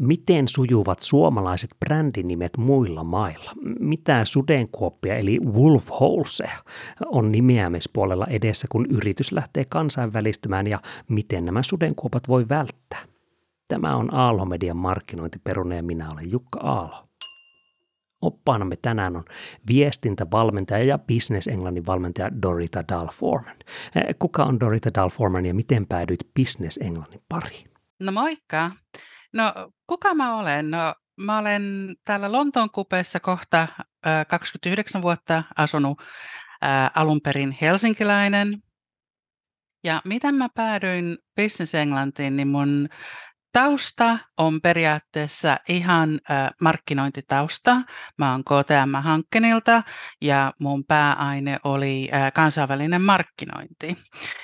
Miten 0.00 0.48
sujuvat 0.48 1.00
suomalaiset 1.00 1.70
brändinimet 1.80 2.56
muilla 2.56 3.04
mailla? 3.04 3.52
Mitä 3.80 4.24
sudenkuoppia 4.24 5.16
eli 5.16 5.40
wolf 5.40 5.90
holeseja 6.00 6.58
on 7.06 7.32
nimeämispuolella 7.32 8.26
edessä, 8.30 8.66
kun 8.70 8.86
yritys 8.90 9.32
lähtee 9.32 9.64
kansainvälistymään 9.64 10.66
ja 10.66 10.78
miten 11.08 11.44
nämä 11.44 11.62
sudenkuopat 11.62 12.28
voi 12.28 12.48
välttää? 12.48 13.04
Tämä 13.68 13.96
on 13.96 14.14
Aalho-median 14.14 14.80
markkinointiperune 14.80 15.76
ja 15.76 15.82
minä 15.82 16.10
olen 16.10 16.30
Jukka 16.30 16.60
Aalho. 16.62 17.06
Oppaanamme 18.20 18.76
tänään 18.76 19.16
on 19.16 19.24
viestintävalmentaja 19.68 20.84
ja 20.84 20.98
Business 20.98 21.48
Englannin 21.48 21.86
valmentaja 21.86 22.42
Dorita 22.42 22.84
Dalforman. 22.88 23.56
Kuka 24.18 24.42
on 24.42 24.60
Dorita 24.60 24.90
Dalforman 24.94 25.46
ja 25.46 25.54
miten 25.54 25.86
päädyit 25.86 26.20
Business 26.40 26.78
Englannin 26.82 27.22
pariin? 27.28 27.70
No 28.00 28.12
moikka. 28.12 28.70
No 29.36 29.72
kuka 29.86 30.14
mä 30.14 30.36
olen? 30.36 30.70
No 30.70 30.94
mä 31.16 31.38
olen 31.38 31.96
täällä 32.04 32.32
Lontoon 32.32 32.70
kupeessa 32.70 33.20
kohta 33.20 33.62
äh, 34.06 34.26
29 34.28 35.02
vuotta 35.02 35.42
asunut 35.56 36.00
äh, 36.64 36.90
alun 36.94 37.20
perin 37.20 37.56
helsinkiläinen. 37.60 38.62
Ja 39.84 40.02
miten 40.04 40.34
mä 40.34 40.48
päädyin 40.54 41.18
Business 41.36 41.74
Englantiin, 41.74 42.36
niin 42.36 42.48
mun 42.48 42.88
Tausta 43.56 44.18
on 44.36 44.60
periaatteessa 44.60 45.56
ihan 45.68 46.20
markkinointitausta. 46.60 47.76
Mä 48.18 48.32
oon 48.32 48.44
KTM 48.44 48.94
Hankkenilta 49.02 49.82
ja 50.22 50.52
mun 50.58 50.84
pääaine 50.84 51.58
oli 51.64 52.10
kansainvälinen 52.34 53.02
markkinointi. 53.02 53.98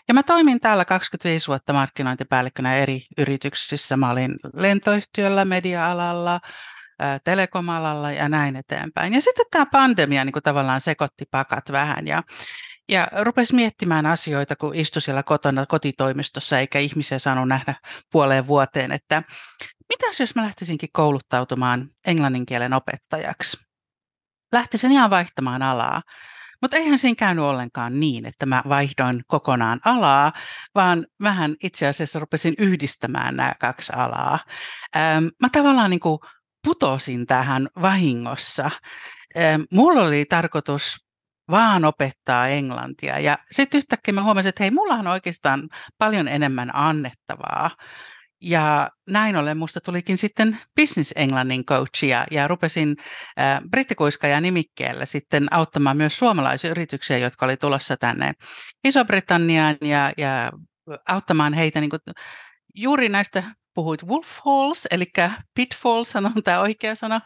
Ja 0.08 0.14
mä 0.14 0.22
toimin 0.22 0.60
täällä 0.60 0.84
25 0.84 1.48
vuotta 1.48 1.72
markkinointipäällikkönä 1.72 2.76
eri 2.76 3.06
yrityksissä. 3.18 3.96
Mä 3.96 4.10
olin 4.10 4.36
lentoyhtiöllä, 4.54 5.44
media-alalla, 5.44 6.40
telekomalalla 7.24 8.12
ja 8.12 8.28
näin 8.28 8.56
eteenpäin. 8.56 9.14
Ja 9.14 9.20
sitten 9.20 9.46
tämä 9.50 9.66
pandemia 9.66 10.24
niin 10.24 10.32
kuin 10.32 10.42
tavallaan 10.42 10.80
sekoitti 10.80 11.24
pakat 11.30 11.72
vähän 11.72 12.06
ja 12.06 12.22
ja 12.88 13.08
rupesi 13.20 13.54
miettimään 13.54 14.06
asioita, 14.06 14.56
kun 14.56 14.74
istui 14.74 15.02
siellä 15.02 15.22
kotona 15.22 15.66
kotitoimistossa 15.66 16.58
eikä 16.58 16.78
ihmisiä 16.78 17.18
saanut 17.18 17.48
nähdä 17.48 17.74
puoleen 18.12 18.46
vuoteen, 18.46 18.92
että 18.92 19.22
mitäs 19.88 20.20
jos 20.20 20.34
mä 20.34 20.42
lähtisinkin 20.42 20.88
kouluttautumaan 20.92 21.88
englannin 22.06 22.46
kielen 22.46 22.72
opettajaksi? 22.72 23.56
Lähtisin 24.52 24.92
ihan 24.92 25.10
vaihtamaan 25.10 25.62
alaa. 25.62 26.02
Mutta 26.62 26.76
eihän 26.76 26.98
siinä 26.98 27.14
käynyt 27.14 27.44
ollenkaan 27.44 28.00
niin, 28.00 28.26
että 28.26 28.46
mä 28.46 28.62
vaihdoin 28.68 29.22
kokonaan 29.26 29.80
alaa, 29.84 30.32
vaan 30.74 31.06
vähän 31.22 31.56
itse 31.62 31.86
asiassa 31.86 32.18
rupesin 32.18 32.54
yhdistämään 32.58 33.36
nämä 33.36 33.54
kaksi 33.60 33.92
alaa. 33.96 34.38
Ähm, 34.96 35.24
mä 35.40 35.48
tavallaan 35.52 35.90
niin 35.90 36.00
kuin 36.00 36.18
putosin 36.64 37.26
tähän 37.26 37.68
vahingossa. 37.82 38.70
Ähm, 39.36 39.62
mulla 39.70 40.02
oli 40.02 40.24
tarkoitus 40.24 41.06
vaan 41.52 41.84
opettaa 41.84 42.48
englantia. 42.48 43.18
Ja 43.18 43.38
sitten 43.50 43.78
yhtäkkiä 43.78 44.14
mä 44.14 44.22
huomasin, 44.22 44.48
että 44.48 44.62
hei, 44.62 44.70
mulla 44.70 44.94
on 44.94 45.06
oikeastaan 45.06 45.68
paljon 45.98 46.28
enemmän 46.28 46.74
annettavaa. 46.74 47.70
Ja 48.40 48.90
näin 49.10 49.36
ollen 49.36 49.58
musta 49.58 49.80
tulikin 49.80 50.18
sitten 50.18 50.58
business 50.80 51.12
englannin 51.16 51.64
coach 51.64 52.04
ja, 52.04 52.26
ja 52.30 52.48
rupesin 52.48 52.96
äh, 53.40 53.60
brittikuiskaja 53.70 54.40
nimikkeellä 54.40 55.06
sitten 55.06 55.54
auttamaan 55.54 55.96
myös 55.96 56.18
suomalaisia 56.18 56.70
yrityksiä, 56.70 57.18
jotka 57.18 57.46
oli 57.46 57.56
tulossa 57.56 57.96
tänne 57.96 58.32
Iso-Britanniaan 58.84 59.76
ja, 59.80 60.12
ja 60.16 60.52
auttamaan 61.08 61.52
heitä 61.52 61.80
niin 61.80 61.90
kuin, 61.90 62.00
juuri 62.74 63.08
näistä 63.08 63.42
puhuit 63.74 64.04
wolf 64.04 64.38
holes, 64.44 64.88
eli 64.90 65.12
pitfalls 65.54 66.16
on 66.16 66.42
tämä 66.44 66.60
oikea 66.60 66.94
sana, 66.94 67.20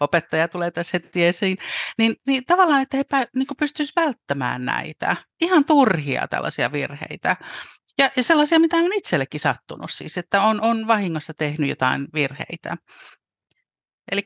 opettaja 0.00 0.48
tulee 0.48 0.70
tässä 0.70 0.90
heti 1.02 1.24
esiin, 1.24 1.58
niin, 1.98 2.16
niin 2.26 2.44
tavallaan, 2.44 2.82
että 2.82 2.96
pä, 3.10 3.26
niin 3.36 3.46
pystyisivät 3.58 4.06
välttämään 4.06 4.64
näitä 4.64 5.16
ihan 5.40 5.64
turhia 5.64 6.28
tällaisia 6.28 6.72
virheitä. 6.72 7.36
Ja, 7.98 8.10
ja 8.16 8.22
sellaisia, 8.22 8.60
mitä 8.60 8.76
on 8.76 8.92
itsellekin 8.92 9.40
sattunut 9.40 9.90
siis, 9.90 10.18
että 10.18 10.42
on, 10.42 10.60
on 10.60 10.86
vahingossa 10.86 11.32
tehnyt 11.34 11.68
jotain 11.68 12.08
virheitä. 12.14 12.76
Eli 14.12 14.22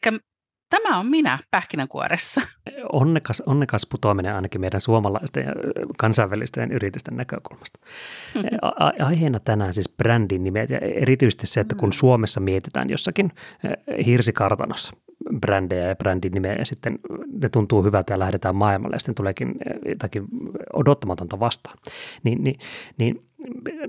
Tämä 0.70 0.98
on 0.98 1.06
minä 1.06 1.38
pähkinänkuoressa. 1.50 2.40
Onnekas, 2.94 3.42
onnekas 3.46 3.86
putoaminen 3.86 4.34
ainakin 4.34 4.60
meidän 4.60 4.80
suomalaisten 4.80 5.44
ja 5.44 5.52
kansainvälisten 5.98 6.72
yritysten 6.72 7.16
näkökulmasta. 7.16 7.78
A- 8.62 9.04
aiheena 9.04 9.40
tänään 9.40 9.74
siis 9.74 9.88
brändin 9.96 10.44
nimet 10.44 10.70
ja 10.70 10.78
erityisesti 10.78 11.46
se, 11.46 11.60
että 11.60 11.74
kun 11.74 11.88
mm. 11.88 11.92
Suomessa 11.92 12.40
mietitään 12.40 12.90
jossakin 12.90 13.32
hirsikartanossa 14.06 14.92
brändejä 15.40 15.88
ja 15.88 15.96
brändin 15.96 16.32
nimeä 16.32 16.54
ja 16.54 16.64
sitten 16.64 16.98
ne 17.42 17.48
tuntuu 17.48 17.82
hyvältä 17.82 18.14
ja 18.14 18.18
lähdetään 18.18 18.56
maailmalle 18.56 18.94
ja 18.94 19.00
sitten 19.00 19.14
tuleekin 19.14 19.54
jotakin 19.88 20.24
odottamatonta 20.72 21.40
vastaan, 21.40 21.78
niin, 22.24 22.44
niin, 22.44 22.58
niin 22.98 23.24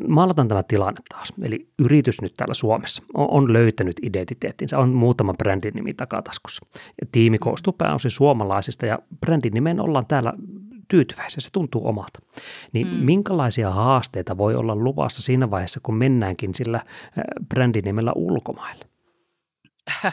maalataan 0.07 0.47
tämä 0.47 0.63
tilanne 0.63 1.01
taas. 1.09 1.33
Eli 1.41 1.67
yritys 1.79 2.21
nyt 2.21 2.33
täällä 2.37 2.53
Suomessa 2.53 3.03
on, 3.13 3.27
on 3.31 3.53
löytänyt 3.53 3.95
identiteettinsä, 4.01 4.79
on 4.79 4.89
muutama 4.89 5.33
brändin 5.33 5.73
nimi 5.73 5.93
takataskussa. 5.93 6.65
Ja 7.01 7.07
tiimi 7.11 7.37
koostuu 7.37 7.73
pääosin 7.73 8.11
suomalaisista 8.11 8.85
ja 8.85 8.99
brändin 9.19 9.53
nimeen 9.53 9.81
ollaan 9.81 10.05
täällä 10.05 10.33
tyytyväisiä, 10.87 11.41
se 11.41 11.51
tuntuu 11.51 11.87
omalta. 11.87 12.19
Niin 12.73 12.87
mm. 12.87 12.93
minkälaisia 12.93 13.71
haasteita 13.71 14.37
voi 14.37 14.55
olla 14.55 14.75
luvassa 14.75 15.21
siinä 15.21 15.51
vaiheessa, 15.51 15.79
kun 15.83 15.95
mennäänkin 15.95 16.55
sillä 16.55 16.81
brändin 17.49 17.83
nimellä 17.85 18.11
ulkomaille? 18.15 18.85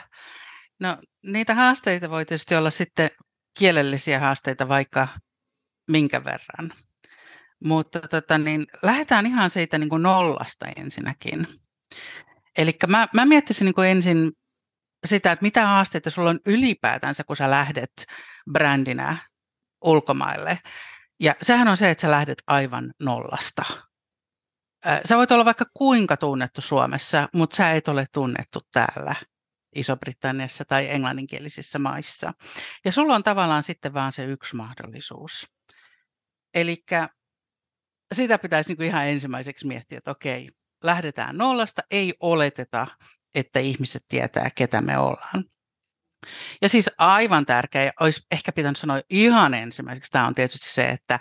No 0.82 0.98
niitä 1.22 1.54
haasteita 1.54 2.10
voi 2.10 2.25
tietysti 2.25 2.54
olla 2.54 2.70
sitten 2.70 3.10
kielellisiä 3.59 4.20
haasteita 4.20 4.69
vaikka 4.69 5.09
minkä 5.91 6.25
verran. 6.25 6.72
Mutta 7.65 8.00
tota, 8.00 8.38
niin, 8.38 8.66
lähdetään 8.82 9.26
ihan 9.26 9.50
siitä 9.50 9.78
niin 9.78 9.88
kuin 9.88 10.03
nollasta 10.03 10.66
ensinnäkin. 10.76 11.47
Eli 12.59 12.76
mä, 12.87 13.09
mä 13.15 13.26
miettisin 13.26 13.65
niin 13.65 13.75
kuin 13.75 13.88
ensin 13.88 14.32
sitä, 15.06 15.32
että 15.32 15.43
mitä 15.43 15.66
haasteita 15.66 16.10
sulla 16.10 16.31
on 16.31 16.41
ylipäätänsä, 16.47 17.25
kun 17.25 17.37
sä 17.37 17.50
lähdet 17.50 17.93
brändinä 18.53 19.16
ulkomaille. 19.84 20.59
Ja 21.20 21.34
sehän 21.43 21.69
on 21.69 21.76
se, 21.76 21.91
että 21.91 22.03
sä 22.03 22.10
lähdet 22.10 22.43
aivan 22.47 22.94
nollasta. 23.00 23.62
Sä 25.04 25.16
voit 25.16 25.32
olla 25.32 25.44
vaikka 25.44 25.64
kuinka 25.75 26.16
tunnettu 26.16 26.60
Suomessa, 26.60 27.28
mutta 27.32 27.56
sä 27.56 27.70
et 27.70 27.88
ole 27.88 28.06
tunnettu 28.12 28.60
täällä 28.72 29.14
Iso-Britanniassa 29.75 30.65
tai 30.65 30.91
englanninkielisissä 30.91 31.78
maissa. 31.78 32.34
Ja 32.84 32.93
sulla 32.93 33.15
on 33.15 33.22
tavallaan 33.22 33.62
sitten 33.62 33.94
vaan 33.94 34.12
se 34.12 34.25
yksi 34.25 34.56
mahdollisuus. 34.56 35.50
Eli 36.55 36.84
sitä 38.15 38.38
pitäisi 38.38 38.71
niin 38.71 38.77
kuin 38.77 38.87
ihan 38.87 39.06
ensimmäiseksi 39.06 39.66
miettiä, 39.66 39.99
että 39.99 40.11
okei, 40.11 40.50
lähdetään 40.84 41.38
nollasta, 41.38 41.82
ei 41.91 42.15
oleteta, 42.21 42.87
että 43.34 43.61
ihmiset 43.61 44.05
tietää, 44.09 44.49
ketä 44.55 44.81
me 44.81 44.99
ollaan. 44.99 45.44
Ja 46.62 46.69
siis 46.69 46.91
aivan 46.99 47.47
tärkeä, 47.47 47.93
olisi 48.00 48.27
ehkä 48.31 48.53
pitänyt 48.53 48.78
sanoa 48.78 49.00
ihan 49.11 49.55
ensimmäiseksi, 49.55 50.12
tämä 50.12 50.27
on 50.27 50.34
tietysti 50.34 50.69
se, 50.69 50.84
että 50.84 51.21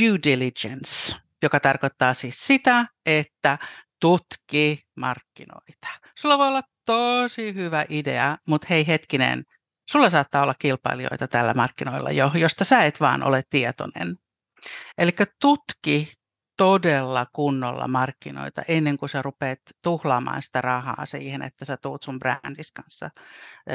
due 0.00 0.18
diligence, 0.24 1.16
joka 1.42 1.60
tarkoittaa 1.60 2.14
siis 2.14 2.46
sitä, 2.46 2.86
että 3.06 3.58
tutki 4.00 4.86
markkinoita. 4.96 5.88
Sulla 6.18 6.38
voi 6.38 6.48
olla 6.48 6.62
tosi 6.84 7.54
hyvä 7.54 7.84
idea, 7.88 8.38
mutta 8.46 8.66
hei 8.70 8.86
hetkinen, 8.86 9.44
sulla 9.90 10.10
saattaa 10.10 10.42
olla 10.42 10.54
kilpailijoita 10.54 11.28
tällä 11.28 11.54
markkinoilla 11.54 12.10
jo, 12.10 12.30
josta 12.34 12.64
sä 12.64 12.84
et 12.84 13.00
vaan 13.00 13.22
ole 13.22 13.42
tietoinen. 13.50 14.16
Eli 14.98 15.10
tutki 15.40 16.12
todella 16.56 17.26
kunnolla 17.32 17.88
markkinoita 17.88 18.62
ennen 18.68 18.96
kuin 18.96 19.08
sä 19.08 19.22
rupeat 19.22 19.58
tuhlaamaan 19.82 20.42
sitä 20.42 20.60
rahaa 20.60 21.06
siihen, 21.06 21.42
että 21.42 21.64
sä 21.64 21.76
tuut 21.76 22.02
sun 22.02 22.18
brändis 22.18 22.72
kanssa 22.72 23.10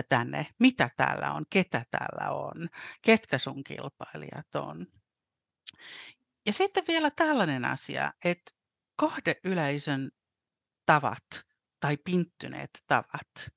tänne. 0.10 0.48
Mitä 0.60 0.90
täällä 0.98 1.34
on, 1.34 1.46
ketä 1.50 1.86
täällä 1.92 2.32
on, 2.32 2.70
ketkä 3.02 3.38
sun 3.38 3.64
kilpailijat 3.64 4.56
on. 4.56 4.88
Ja 6.46 6.54
sitten 6.54 6.84
vielä 6.88 7.12
tällainen 7.12 7.66
asia, 7.66 8.14
että 8.26 8.52
kohdeyleisön 8.96 10.12
tavat 10.86 11.49
tai 11.80 11.98
pinttyneet 11.98 12.70
tavat 12.88 13.52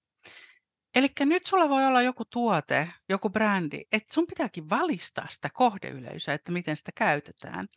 Eli 0.95 1.09
nyt 1.21 1.47
sulla 1.47 1.69
voi 1.69 1.85
olla 1.85 2.03
joku 2.03 2.25
tuote, 2.25 2.93
joku 3.09 3.31
brändi, 3.31 3.81
että 3.93 4.15
sun 4.15 4.27
pitääkin 4.27 4.71
valistaa 4.71 5.27
sitä 5.31 5.49
kohdeyleisöä, 5.53 6.35
että 6.35 6.53
miten 6.53 6.77
sitä 6.77 6.93
käytetään. 6.95 7.69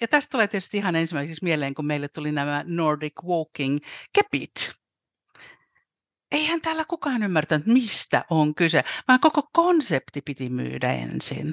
Ja 0.00 0.08
tästä 0.08 0.30
tulee 0.30 0.48
tietysti 0.48 0.76
ihan 0.76 0.96
ensimmäiseksi 0.96 1.44
mieleen, 1.44 1.74
kun 1.74 1.86
meille 1.86 2.08
tuli 2.08 2.32
nämä 2.32 2.64
Nordic 2.66 3.24
Walking 3.24 3.78
kepit. 4.12 4.72
Eihän 6.32 6.60
täällä 6.60 6.84
kukaan 6.84 7.22
ymmärtänyt, 7.22 7.66
mistä 7.66 8.24
on 8.30 8.54
kyse, 8.54 8.84
vaan 9.08 9.20
koko 9.20 9.42
konsepti 9.52 10.20
piti 10.20 10.48
myydä 10.48 10.92
ensin. 10.92 11.52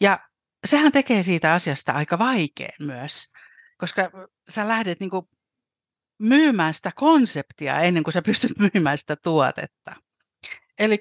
Ja 0.00 0.18
sehän 0.66 0.92
tekee 0.92 1.22
siitä 1.22 1.52
asiasta 1.52 1.92
aika 1.92 2.18
vaikean 2.18 2.72
myös, 2.80 3.30
koska 3.78 4.10
sä 4.48 4.68
lähdet 4.68 5.00
niin 5.00 5.10
myymään 6.20 6.74
sitä 6.74 6.90
konseptia 6.94 7.80
ennen 7.80 8.02
kuin 8.02 8.12
sä 8.12 8.22
pystyt 8.22 8.52
myymään 8.74 8.98
sitä 8.98 9.16
tuotetta. 9.16 9.94
Eli 10.78 10.98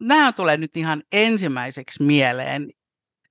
nämä 0.00 0.32
tulee 0.32 0.56
nyt 0.56 0.76
ihan 0.76 1.02
ensimmäiseksi 1.12 2.02
mieleen, 2.02 2.70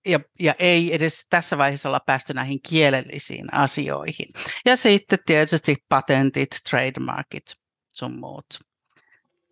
ja, 0.06 0.20
ja 0.40 0.56
ei 0.60 0.96
edes 0.96 1.28
tässä 1.30 1.58
vaiheessa 1.58 1.90
olla 1.90 2.00
päästy 2.00 2.34
näihin 2.34 2.60
kielellisiin 2.70 3.54
asioihin. 3.54 4.28
Ja 4.66 4.76
sitten 4.76 5.20
tietysti 5.26 5.76
patentit, 5.90 6.50
trademarkit, 6.70 7.54
sun 7.94 8.20
muut. 8.20 8.46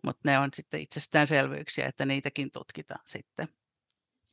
Mutta 0.02 0.20
ne 0.24 0.38
on 0.38 0.50
sitten 0.54 0.80
itsestäänselvyyksiä, 0.80 1.86
että 1.86 2.06
niitäkin 2.06 2.50
tutkitaan 2.50 3.00
sitten. 3.06 3.48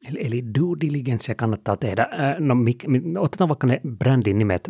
Eli, 0.09 0.19
eli 0.27 0.43
due 0.59 0.77
diligencea 0.81 1.35
kannattaa 1.35 1.77
tehdä. 1.77 2.07
No, 2.39 2.55
mik, 2.55 2.85
otetaan 3.19 3.47
vaikka 3.47 3.67
ne 3.67 3.81
brändin 3.97 4.39
nimet 4.39 4.69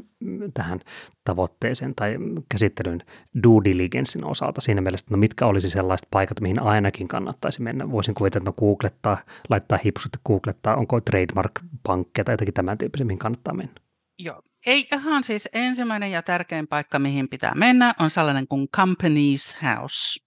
tähän 0.53 0.79
tavoitteeseen 1.23 1.95
tai 1.95 2.17
käsittelyyn 2.51 3.01
due 3.43 3.63
diligencein 3.63 4.25
osalta 4.25 4.61
siinä 4.61 4.81
mielessä, 4.81 5.05
että 5.05 5.13
no 5.13 5.19
mitkä 5.19 5.45
olisi 5.45 5.69
sellaiset 5.69 6.07
paikat, 6.11 6.41
mihin 6.41 6.61
ainakin 6.61 7.07
kannattaisi 7.07 7.61
mennä. 7.61 7.91
Voisin 7.91 8.15
kuvitella, 8.15 8.49
että 8.49 8.61
no 8.61 8.67
googlettaa, 8.67 9.17
laittaa 9.49 9.79
hipsut 9.85 10.11
googlettaa, 10.25 10.75
onko 10.75 11.01
trademark-pankkeja 11.01 12.23
tai 12.23 12.33
jotakin 12.33 12.53
tämän 12.53 12.77
tyyppisiä, 12.77 13.05
mihin 13.05 13.19
kannattaa 13.19 13.53
mennä. 13.53 13.73
Joo, 14.19 14.41
ei 14.65 14.87
ihan 14.93 15.23
siis 15.23 15.49
ensimmäinen 15.53 16.11
ja 16.11 16.21
tärkein 16.21 16.67
paikka, 16.67 16.99
mihin 16.99 17.29
pitää 17.29 17.55
mennä, 17.55 17.93
on 17.99 18.09
sellainen 18.09 18.47
kuin 18.47 18.67
Companies 18.69 19.57
House, 19.63 20.19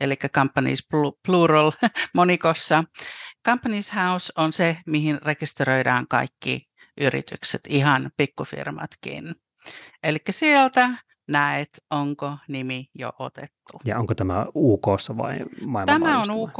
eli 0.00 0.16
Companies 0.16 0.88
plural 1.26 1.72
monikossa. 2.14 2.84
Companies 3.46 3.92
House 3.94 4.32
on 4.36 4.52
se, 4.52 4.76
mihin 4.86 5.22
rekisteröidään 5.22 6.08
kaikki 6.08 6.68
yritykset, 7.00 7.60
ihan 7.68 8.10
pikkufirmatkin. 8.16 9.34
Eli 10.02 10.18
sieltä 10.30 10.90
näet, 11.30 11.68
onko 11.90 12.38
nimi 12.48 12.90
jo 12.94 13.12
otettu. 13.18 13.80
Ja 13.84 13.98
onko 13.98 14.14
tämä 14.14 14.46
UK 14.54 14.86
vai 15.16 15.38
Tämä 15.86 16.20
on 16.20 16.30
UK 16.30 16.58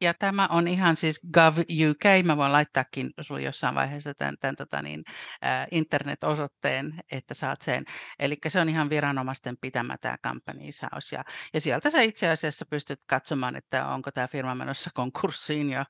ja 0.00 0.14
tämä 0.14 0.48
on 0.50 0.68
ihan 0.68 0.96
siis 0.96 1.20
Gov 1.32 1.58
UK. 1.58 2.24
Mä 2.24 2.36
voin 2.36 2.52
laittaakin 2.52 3.10
sinulle 3.20 3.44
jossain 3.44 3.74
vaiheessa 3.74 4.14
tämän, 4.14 4.34
tämän 4.40 4.56
tota 4.56 4.82
niin, 4.82 5.02
äh, 5.44 5.66
internet-osoitteen, 5.70 6.94
että 7.12 7.34
saat 7.34 7.62
sen. 7.62 7.84
Eli 8.18 8.38
se 8.48 8.60
on 8.60 8.68
ihan 8.68 8.90
viranomaisten 8.90 9.56
pitämä 9.60 9.96
tämä 10.00 10.16
Companies 10.24 10.82
House. 10.82 11.16
Ja, 11.16 11.24
ja 11.54 11.60
sieltä 11.60 11.90
sä 11.90 12.00
itse 12.00 12.28
asiassa 12.28 12.66
pystyt 12.70 13.00
katsomaan, 13.06 13.56
että 13.56 13.86
onko 13.86 14.10
tämä 14.10 14.28
firma 14.28 14.54
menossa 14.54 14.90
konkurssiin 14.94 15.70
ja 15.70 15.84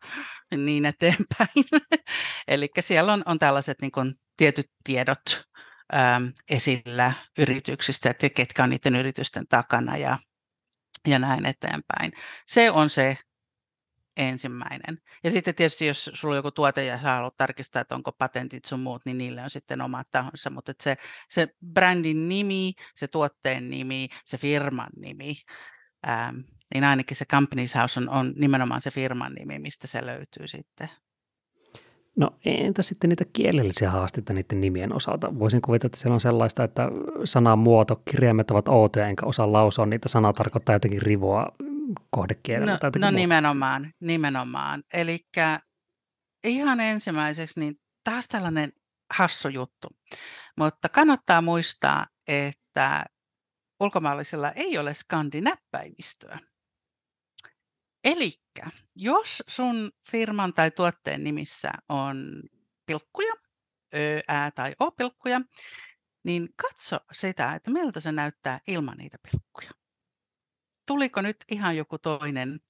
niin 0.57 0.87
eteenpäin. 0.87 1.65
Eli 2.49 2.69
siellä 2.81 3.13
on, 3.13 3.23
on 3.27 3.39
tällaiset 3.39 3.81
niin 3.81 3.93
kuin, 3.93 4.15
tietyt 4.37 4.71
tiedot 4.85 5.50
esillä 6.51 7.13
yrityksistä, 7.39 8.11
että 8.11 8.31
ketkä 8.31 8.63
on 8.63 8.71
niiden 8.71 8.97
yritysten 8.97 9.47
takana 9.49 9.97
ja, 9.97 10.19
ja 11.07 11.19
näin 11.19 11.47
eteenpäin. 11.47 12.13
Se 12.47 12.71
on 12.71 12.91
se 12.91 13.19
ensimmäinen. 14.17 14.99
Ja 15.25 15.31
sitten 15.31 15.55
tietysti, 15.55 15.87
jos 15.87 16.11
sulla 16.15 16.33
on 16.33 16.37
joku 16.37 16.51
tuote 16.51 16.85
ja 16.85 16.97
sä 16.97 17.03
haluat 17.03 17.37
tarkistaa, 17.37 17.83
että 17.83 17.95
onko 17.95 18.13
patentit 18.13 18.65
sun 18.65 18.81
muut, 18.81 19.03
niin 19.05 19.19
niille 19.19 19.43
on 19.43 19.51
sitten 19.51 19.81
omat 19.81 20.09
tahonsa. 20.11 20.51
Mutta 20.51 20.73
se, 20.83 20.97
se 21.29 21.49
brändin 21.73 22.29
nimi, 22.29 22.73
se 22.95 23.09
tuotteen 23.09 23.71
nimi, 23.71 24.09
se 24.25 24.39
firman 24.39 24.91
nimi, 24.97 25.35
ähm, 26.09 26.37
niin 26.75 26.85
ainakin 26.85 27.17
se 27.17 27.25
Companies 27.25 27.75
House 27.75 28.01
on, 28.01 28.09
on 28.09 28.33
nimenomaan 28.37 28.81
se 28.81 28.91
firman 28.91 29.33
nimi, 29.33 29.59
mistä 29.59 29.87
se 29.87 30.07
löytyy 30.07 30.49
sitten. 30.49 30.89
No 32.17 32.31
entä 32.45 32.83
sitten 32.83 33.11
niitä 33.11 33.25
kielellisiä 33.33 33.91
haasteita 33.91 34.33
niiden 34.33 34.61
nimien 34.61 34.93
osalta? 34.95 35.39
Voisin 35.39 35.63
kuvitella, 35.63 35.89
että 35.89 35.99
siellä 35.99 36.15
on 36.15 36.21
sellaista, 36.21 36.65
että 36.65 36.89
sanan 37.25 37.59
muoto, 37.59 38.03
kirjaimet 38.11 38.51
ovat 38.51 38.69
outoja, 38.69 39.07
enkä 39.07 39.27
osaa 39.27 39.53
lausua 39.53 39.87
niitä. 39.87 40.09
Sana 40.09 40.33
tarkoittaa 40.33 40.75
jotenkin 40.75 41.03
rivoa 41.03 41.47
kohdekielellä. 42.11 42.73
No, 42.73 42.79
tai 42.79 42.91
no 42.99 43.11
nimenomaan, 43.11 43.93
nimenomaan. 44.01 44.83
Eli 44.95 45.19
ihan 46.45 46.81
ensimmäiseksi 46.81 47.61
niin 47.61 47.75
taas 48.05 48.29
tällainen 48.29 48.73
hassu 49.19 49.49
juttu. 49.49 49.89
Mutta 50.57 50.89
kannattaa 50.89 51.43
muistaa, 51.43 52.07
että 52.29 53.05
ulkomaalaisilla 53.81 54.53
ei 54.53 54.79
ole 54.79 54.95
skandinäppäimistöä. 54.95 56.39
Eli 58.05 58.33
jos 58.95 59.43
sun 59.49 59.91
firman 60.11 60.55
tai 60.55 60.71
tuotteen 60.71 61.25
nimissä 61.25 61.71
on 61.89 62.43
pilkkuja, 62.87 63.33
ö, 63.95 64.21
ä 64.31 64.51
tai 64.51 64.75
o-pilkkuja, 64.81 65.41
niin 66.25 66.49
katso 66.57 66.97
sitä, 67.13 67.55
että 67.55 67.71
miltä 67.71 68.01
se 68.01 68.13
näyttää 68.13 68.61
ilman 68.67 68.97
niitä 68.99 69.19
pilkkuja. 69.31 69.71
Tuliko 70.87 71.21
nyt 71.21 71.37
ihan 71.51 71.77
joku 71.77 71.99
toinen 71.99 72.61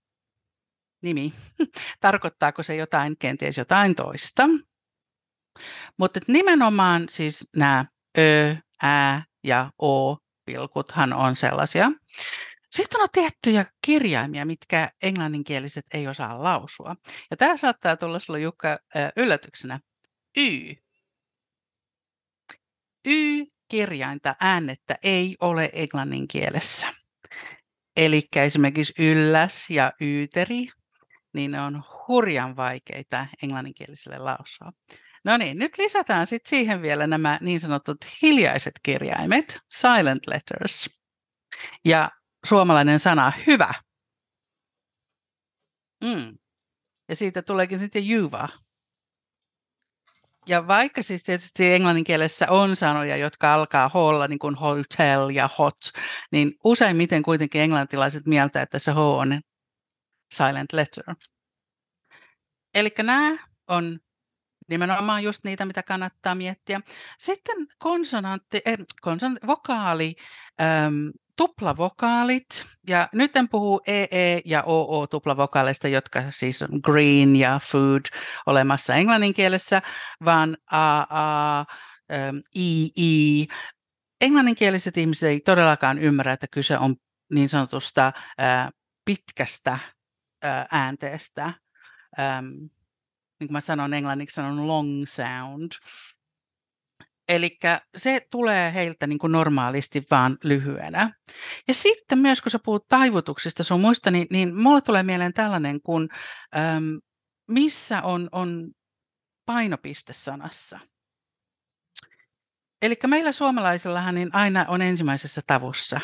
nimi? 1.03 1.35
Tarkoittaako 2.00 2.62
se 2.62 2.77
jotain, 2.77 3.17
kenties 3.19 3.56
jotain 3.56 3.94
toista? 3.94 4.43
Mutta 5.99 6.21
nimenomaan 6.29 7.06
siis 7.09 7.49
nämä 7.56 7.85
ö, 8.19 8.56
ä 8.85 9.23
ja 9.44 9.71
o-pilkuthan 9.82 11.12
on 11.12 11.37
sellaisia, 11.37 11.91
sitten 12.70 13.00
on 13.00 13.08
tiettyjä 13.12 13.67
kirjaimia, 13.87 14.46
mitkä 14.46 14.90
englanninkieliset 15.02 15.87
ei 15.94 16.08
osaa 16.08 16.43
lausua. 16.43 16.96
Ja 17.31 17.37
tämä 17.37 17.56
saattaa 17.56 17.96
tulla 17.96 18.19
sinulle 18.19 18.40
Jukka 18.40 18.78
yllätyksenä. 19.17 19.81
Y. 20.37 20.75
Y-kirjainta 23.05 24.37
äänettä 24.40 24.99
ei 25.02 25.37
ole 25.40 25.70
englannin 25.72 26.28
kielessä. 26.28 26.94
Eli 27.96 28.22
esimerkiksi 28.37 28.93
ylläs 28.99 29.70
ja 29.70 29.93
yyteri, 30.00 30.69
niin 31.34 31.50
ne 31.50 31.61
on 31.61 31.82
hurjan 32.08 32.56
vaikeita 32.56 33.26
englanninkieliselle 33.43 34.19
lausua. 34.19 34.72
No 35.25 35.37
niin, 35.37 35.58
nyt 35.58 35.78
lisätään 35.78 36.26
sitten 36.26 36.50
siihen 36.50 36.82
vielä 36.82 37.06
nämä 37.06 37.38
niin 37.40 37.61
sanotut 37.61 37.96
hiljaiset 38.22 38.75
kirjaimet, 38.82 39.61
silent 39.72 40.26
letters. 40.26 40.90
Ja 41.84 42.11
suomalainen 42.46 43.00
sana 43.00 43.32
hyvä. 43.46 43.75
Mm. 46.04 46.38
Ja 47.08 47.16
siitä 47.16 47.42
tuleekin 47.42 47.78
sitten 47.78 48.08
juva. 48.08 48.48
Ja 50.46 50.66
vaikka 50.66 51.02
siis 51.02 51.22
tietysti 51.22 51.72
englannin 51.72 52.04
kielessä 52.04 52.46
on 52.50 52.76
sanoja, 52.76 53.16
jotka 53.16 53.54
alkaa 53.54 53.88
holla, 53.88 54.28
niin 54.28 54.38
kuin 54.38 54.54
hotel 54.54 55.28
ja 55.28 55.48
hot, 55.58 55.78
niin 56.32 56.54
useimmiten 56.64 57.22
kuitenkin 57.22 57.60
englantilaiset 57.60 58.26
mieltä, 58.26 58.62
että 58.62 58.79
se 58.79 58.93
H 58.93 58.98
on 58.98 59.41
silent 60.32 60.72
letter. 60.72 61.05
Eli 62.74 62.91
nämä 63.03 63.38
on 63.69 64.00
nimenomaan 64.69 65.22
just 65.22 65.44
niitä, 65.44 65.65
mitä 65.65 65.82
kannattaa 65.82 66.34
miettiä. 66.34 66.81
Sitten 67.19 67.56
konsonantti, 67.79 68.60
eh, 68.65 68.79
konsonantti 69.00 69.46
vokaali, 69.46 70.15
ähm, 70.60 71.08
tuplavokaalit, 71.41 72.67
ja 72.87 73.09
nyt 73.13 73.37
en 73.37 73.49
puhu 73.49 73.81
EE 73.87 74.43
ja 74.44 74.63
OO 74.63 75.06
tuplavokaaleista, 75.06 75.89
jotka 75.89 76.23
siis 76.31 76.63
on 76.63 76.81
green 76.82 77.37
ja 77.37 77.61
food 77.63 78.01
olemassa 78.47 78.94
englannin 78.94 79.35
kielessä, 79.35 79.82
vaan 80.25 80.56
AA, 80.70 81.65
II. 82.55 83.47
Englanninkieliset 84.20 84.97
ihmiset 84.97 85.29
ei 85.29 85.41
todellakaan 85.41 85.99
ymmärrä, 85.99 86.32
että 86.32 86.47
kyse 86.51 86.79
on 86.79 86.97
niin 87.32 87.49
sanotusta 87.49 88.13
pitkästä 89.05 89.79
äänteestä. 90.70 91.53
niin 93.41 93.49
kuin 93.49 93.53
mä 93.53 93.61
sanon 93.61 93.94
englanniksi, 93.94 94.35
sanon 94.35 94.69
long 94.69 95.06
sound. 95.06 95.73
Eli 97.31 97.58
se 97.96 98.27
tulee 98.31 98.75
heiltä 98.75 99.06
niin 99.06 99.19
kuin 99.19 99.32
normaalisti 99.32 100.06
vaan 100.10 100.39
lyhyenä. 100.44 101.13
Ja 101.69 101.75
sitten 101.75 102.19
myös, 102.19 102.43
kun 102.43 102.51
sä 102.51 102.58
puhut 102.65 102.89
taivutuksista 102.89 103.65
sun 103.65 103.81
muista, 103.81 104.10
niin, 104.10 104.27
niin 104.31 104.56
mulle 104.63 104.81
tulee 104.81 105.03
mieleen 105.03 105.32
tällainen, 105.32 105.81
kun 105.82 106.08
äm, 106.56 107.01
missä 107.49 108.03
on, 108.03 108.29
on 108.32 108.70
painopiste 109.46 110.13
sanassa. 110.13 110.81
Eli 112.82 112.94
meillä 113.06 113.32
suomalaisillahan 113.32 114.15
niin 114.15 114.31
aina 114.32 114.65
on 114.69 114.82
ensimmäisessä 114.82 115.43
tavussa, 115.46 116.01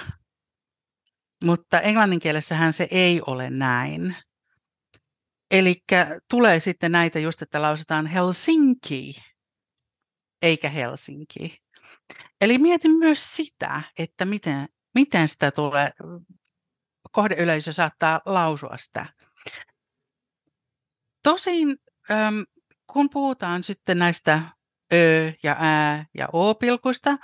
mutta 1.45 1.81
englanninkielessähän 1.81 2.73
se 2.73 2.89
ei 2.91 3.21
ole 3.27 3.51
näin. 3.51 4.17
Eli 5.51 5.83
tulee 6.31 6.61
sitten 6.61 6.93
näitä 6.93 7.19
just, 7.19 7.43
että 7.43 7.63
lausutaan 7.63 8.07
Helsinki 8.07 9.15
eikä 10.43 10.69
Helsinki. 10.69 11.63
Eli 12.41 12.59
mietin 12.59 12.99
myös 12.99 13.37
sitä, 13.37 13.83
että 13.99 14.25
miten, 14.25 14.69
miten 14.95 15.29
sitä 15.29 15.51
tulee, 15.51 15.91
kohdeyleisö 17.13 17.73
saattaa 17.73 18.21
lausua 18.27 18.77
sitä. 18.77 19.07
Tosin 21.23 21.77
kun 22.93 23.11
puhutaan 23.11 23.65
sitten 23.65 23.99
näistä 23.99 24.43
ö 24.93 25.33
ja 25.43 25.53
ä 25.53 26.05
ja 26.15 26.29
o-pilkuista, 26.33 27.19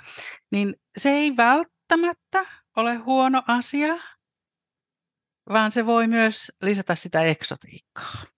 niin 0.51 0.75
se 0.97 1.09
ei 1.09 1.37
välttämättä 1.37 2.45
ole 2.75 2.95
huono 2.95 3.43
asia, 3.47 3.95
vaan 5.49 5.71
se 5.71 5.85
voi 5.85 6.07
myös 6.07 6.51
lisätä 6.61 6.95
sitä 6.95 7.23
eksotiikkaa. 7.23 8.32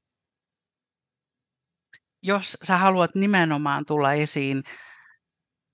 Jos 2.26 2.58
sä 2.64 2.78
haluat 2.78 3.16
nimenomaan 3.16 3.86
tulla 3.86 4.14
esiin 4.14 4.64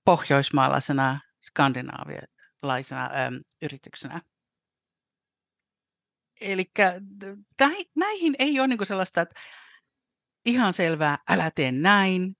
pohjoismaalaisena, 0.04 1.20
skandinaavialaisena 1.42 3.10
äm, 3.26 3.40
yrityksenä. 3.62 4.20
Eli 6.40 6.70
näihin 7.96 8.34
ei 8.38 8.60
ole 8.60 8.68
niinku 8.68 8.84
sellaista, 8.84 9.20
että 9.20 9.40
ihan 10.44 10.74
selvää, 10.74 11.18
älä 11.28 11.50
tee 11.50 11.72
näin 11.72 12.36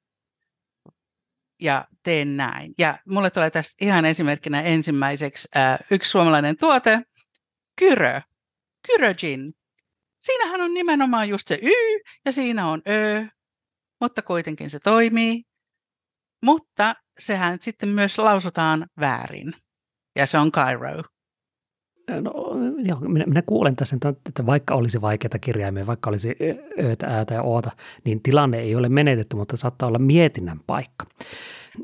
ja 1.60 1.88
tee 2.02 2.24
näin. 2.24 2.74
Ja 2.78 2.98
mulle 3.08 3.30
tulee 3.30 3.50
tästä 3.50 3.84
ihan 3.84 4.04
esimerkkinä 4.04 4.62
ensimmäiseksi 4.62 5.48
äh, 5.56 5.78
yksi 5.90 6.10
suomalainen 6.10 6.56
tuote, 6.56 7.02
Kyrö, 7.78 8.20
Kyrögin. 8.86 9.54
Siinähän 10.20 10.60
on 10.60 10.74
nimenomaan 10.74 11.28
just 11.28 11.48
se 11.48 11.58
Y 11.62 12.00
ja 12.24 12.32
siinä 12.32 12.66
on 12.66 12.82
Ö, 12.88 13.26
mutta 14.02 14.22
kuitenkin 14.22 14.70
se 14.70 14.78
toimii. 14.80 15.42
Mutta 16.44 16.94
sehän 17.18 17.58
sitten 17.60 17.88
myös 17.88 18.18
lausutaan 18.18 18.86
väärin. 19.00 19.52
Ja 20.16 20.26
se 20.26 20.38
on 20.38 20.52
Cairo. 20.52 21.02
No, 22.20 22.32
joo, 22.82 23.00
minä, 23.00 23.24
minä 23.26 23.42
kuulen 23.42 23.76
tässä, 23.76 23.96
että 24.28 24.46
vaikka 24.46 24.74
olisi 24.74 25.00
vaikeita 25.00 25.38
kirjaimia, 25.38 25.86
vaikka 25.86 26.10
olisi 26.10 26.36
öötä, 26.82 27.06
äätä 27.06 27.34
ja 27.34 27.42
oota, 27.42 27.70
niin 28.04 28.22
tilanne 28.22 28.58
ei 28.58 28.74
ole 28.74 28.88
menetetty, 28.88 29.36
mutta 29.36 29.56
saattaa 29.56 29.88
olla 29.88 29.98
mietinnän 29.98 30.60
paikka. 30.66 31.06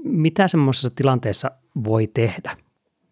Mitä 0.05 0.49
semmoisessa 0.49 0.91
tilanteessa 0.91 1.51
voi 1.85 2.07
tehdä, 2.07 2.57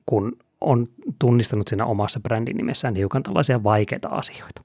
kun 0.06 0.38
on 0.60 0.88
tunnistanut 1.18 1.68
siinä 1.68 1.84
omassa 1.84 2.20
brändinimessään 2.20 2.94
hiukan 2.94 3.22
tällaisia 3.22 3.62
vaikeita 3.62 4.08
asioita? 4.08 4.62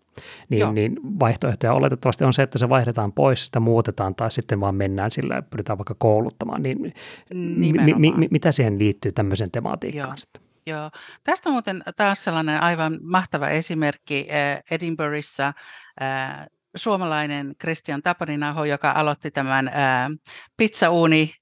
Niin, 0.49 0.73
niin 0.73 0.99
vaihtoehtoja 1.19 1.73
oletettavasti 1.73 2.23
on 2.23 2.33
se, 2.33 2.43
että 2.43 2.57
se 2.57 2.69
vaihdetaan 2.69 3.13
pois, 3.13 3.45
sitä 3.45 3.59
muutetaan 3.59 4.15
tai 4.15 4.31
sitten 4.31 4.59
vaan 4.59 4.75
mennään 4.75 5.11
sillä 5.11 5.35
ja 5.35 5.41
pyritään 5.41 5.77
vaikka 5.77 5.95
kouluttamaan. 5.97 6.63
Niin 6.63 6.93
mi, 7.33 7.73
mi, 7.73 7.93
mi, 8.17 8.27
mitä 8.31 8.51
siihen 8.51 8.79
liittyy 8.79 9.11
tämmöiseen 9.11 9.51
tematiikkaan 9.51 10.09
Joo. 10.09 10.17
sitten? 10.17 10.41
Joo. 10.65 10.91
Tästä 11.23 11.49
on 11.49 11.53
muuten 11.53 11.83
taas 11.97 12.23
sellainen 12.23 12.63
aivan 12.63 12.99
mahtava 13.01 13.49
esimerkki 13.49 14.27
äh, 14.31 14.63
Edinburghissa. 14.71 15.53
Äh, 16.01 16.47
suomalainen 16.75 17.55
Christian 17.61 18.01
Tapaninaho, 18.01 18.65
joka 18.65 18.91
aloitti 18.91 19.31
tämän 19.31 19.67
äh, 19.67 20.09
pizzauuni 20.57 21.33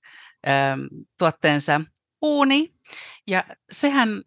tuotteensa 1.17 1.81
Uuni. 2.21 2.69
Ja 3.27 3.43
sehän 3.71 4.21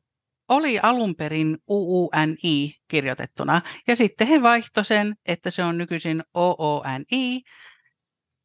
oli 0.49 0.79
alun 0.79 1.17
perin 1.17 1.59
UUNI 1.67 2.77
kirjoitettuna, 2.89 3.61
ja 3.87 3.97
sitten 3.97 4.27
he 4.27 4.43
vaihtoi 4.43 4.85
sen, 4.85 5.15
että 5.27 5.51
se 5.51 5.65
on 5.65 5.79
nykyisin 5.79 6.23
OONI, 6.35 7.43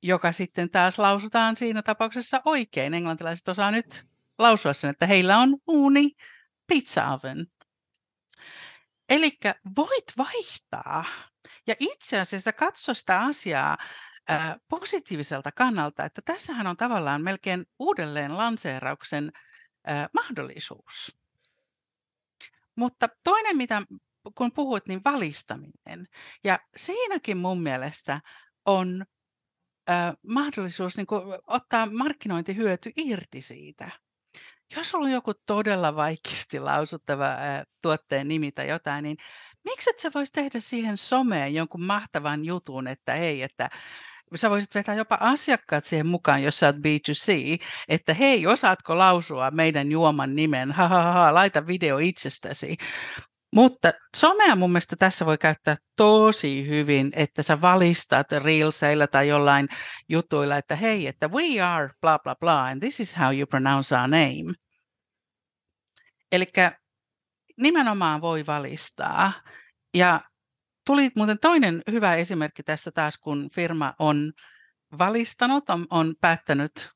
joka 0.03 0.31
sitten 0.31 0.69
taas 0.69 0.99
lausutaan 0.99 1.55
siinä 1.55 1.81
tapauksessa 1.81 2.41
oikein. 2.45 2.93
Englantilaiset 2.93 3.47
osaa 3.47 3.71
nyt 3.71 4.05
lausua 4.39 4.73
sen, 4.73 4.89
että 4.89 5.07
heillä 5.07 5.37
on 5.37 5.57
uuni, 5.67 6.11
pizza 6.67 7.07
oven. 7.07 7.47
Eli 9.09 9.37
voit 9.77 10.13
vaihtaa 10.17 11.05
ja 11.67 11.75
itse 11.79 12.19
asiassa 12.19 12.53
katso 12.53 12.93
sitä 12.93 13.19
asiaa 13.19 13.77
ää, 14.27 14.57
positiiviselta 14.67 15.51
kannalta, 15.51 16.05
että 16.05 16.21
tässähän 16.25 16.67
on 16.67 16.77
tavallaan 16.77 17.21
melkein 17.21 17.65
uudelleen 17.79 18.37
lanseerauksen 18.37 19.31
ää, 19.85 20.09
mahdollisuus. 20.13 21.17
Mutta 22.77 23.10
toinen, 23.24 23.57
mitä 23.57 23.81
kun 24.36 24.51
puhuit, 24.51 24.88
niin 24.88 25.01
valistaminen. 25.05 26.05
Ja 26.43 26.60
siinäkin 26.75 27.38
mun 27.38 27.62
mielestä 27.62 28.22
on 28.65 29.05
ää, 29.88 30.13
mahdollisuus 30.27 30.98
niin 30.98 31.07
kuin, 31.07 31.22
ottaa 31.48 31.86
markkinointihyöty 31.91 32.91
irti 32.96 33.41
siitä 33.41 33.91
jos 34.75 34.91
sulla 34.91 35.05
on 35.05 35.12
joku 35.12 35.34
todella 35.46 35.96
vaikeasti 35.96 36.60
lausuttava 36.60 37.25
ää, 37.25 37.63
tuotteen 37.81 38.27
nimi 38.27 38.51
tai 38.51 38.67
jotain, 38.67 39.03
niin 39.03 39.17
miksi 39.63 39.89
et 39.89 40.00
sä 40.00 40.12
vois 40.13 40.31
tehdä 40.31 40.60
siihen 40.60 40.98
someen 40.98 41.53
jonkun 41.53 41.84
mahtavan 41.84 42.46
jutun, 42.46 42.88
että 42.88 43.13
hei, 43.13 43.41
että 43.41 43.69
sä 44.36 44.50
voisit 44.50 44.75
vetää 44.75 44.96
jopa 44.96 45.17
asiakkaat 45.19 45.86
siihen 45.86 46.07
mukaan, 46.07 46.43
jos 46.43 46.60
sä 46.60 46.65
oot 46.65 46.75
B2C, 46.75 47.60
että 47.88 48.13
hei, 48.13 48.48
osaatko 48.48 48.98
lausua 48.98 49.51
meidän 49.51 49.91
juoman 49.91 50.36
nimen, 50.36 50.72
ha, 50.72 50.88
ha, 50.88 51.12
ha, 51.12 51.34
laita 51.34 51.67
video 51.67 51.98
itsestäsi. 51.98 52.77
Mutta 53.55 53.93
somea 54.15 54.55
mun 54.55 54.72
mielestä 54.72 54.96
tässä 54.96 55.25
voi 55.25 55.38
käyttää 55.38 55.75
tosi 55.96 56.67
hyvin, 56.67 57.12
että 57.15 57.43
sä 57.43 57.62
valistat 57.62 58.31
reelseillä 58.31 59.07
tai 59.07 59.27
jollain 59.27 59.67
jutuilla, 60.10 60.57
että 60.57 60.75
hei, 60.75 61.07
että 61.07 61.27
we 61.27 61.62
are 61.62 61.89
bla 62.01 62.19
bla 62.19 62.36
bla 62.36 62.65
and 62.65 62.79
this 62.79 63.00
is 63.00 63.17
how 63.17 63.38
you 63.38 63.48
pronounce 63.48 63.96
our 63.96 64.07
name. 64.07 64.53
Eli 66.31 66.46
nimenomaan 67.57 68.22
voi 68.22 68.46
valistaa. 68.46 69.31
Ja 69.93 70.22
tuli 70.88 71.10
muuten 71.15 71.39
toinen 71.39 71.84
hyvä 71.91 72.15
esimerkki 72.15 72.63
tästä 72.63 72.91
taas, 72.91 73.17
kun 73.17 73.50
firma 73.53 73.94
on 74.00 74.34
valistanut, 75.00 75.70
on, 75.70 75.88
on 75.89 76.15
päättänyt, 76.22 76.89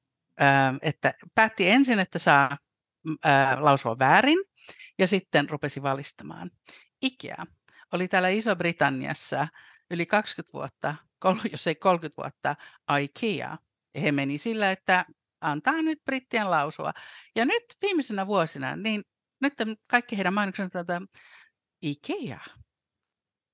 että 0.81 1.13
päätti 1.35 1.69
ensin, 1.69 1.99
että 1.99 2.19
saa 2.19 2.57
lausua 3.59 3.99
väärin, 3.99 4.39
ja 4.99 5.07
sitten 5.07 5.49
rupesi 5.49 5.81
valistamaan. 5.81 6.51
IKEA 7.01 7.45
oli 7.91 8.07
täällä 8.07 8.29
Iso-Britanniassa 8.29 9.47
yli 9.91 10.05
20 10.05 10.53
vuotta, 10.53 10.95
jos 11.51 11.67
ei 11.67 11.75
30 11.75 12.21
vuotta, 12.21 12.55
IKEA. 12.99 13.57
He 14.01 14.11
meni 14.11 14.37
sillä, 14.37 14.71
että 14.71 15.05
antaa 15.41 15.81
nyt 15.81 16.03
brittien 16.05 16.51
lausua. 16.51 16.91
Ja 17.35 17.45
nyt 17.45 17.63
viimeisenä 17.81 18.27
vuosina, 18.27 18.75
niin 18.75 19.03
nyt 19.41 19.53
kaikki 19.87 20.17
heidän 20.17 20.33
mainoksensa 20.33 20.79
että 20.79 21.01
IKEA. 21.81 22.39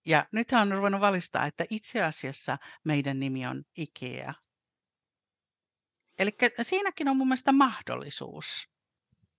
Ja 0.07 0.27
nyt 0.31 0.51
on 0.51 0.71
ruvennut 0.71 1.01
valistaa, 1.01 1.45
että 1.45 1.65
itse 1.69 2.03
asiassa 2.03 2.57
meidän 2.83 3.19
nimi 3.19 3.47
on 3.47 3.63
IKEA. 3.77 4.33
Eli 6.19 6.31
siinäkin 6.61 7.07
on 7.07 7.17
mun 7.17 7.27
mielestä 7.27 7.51
mahdollisuus 7.51 8.69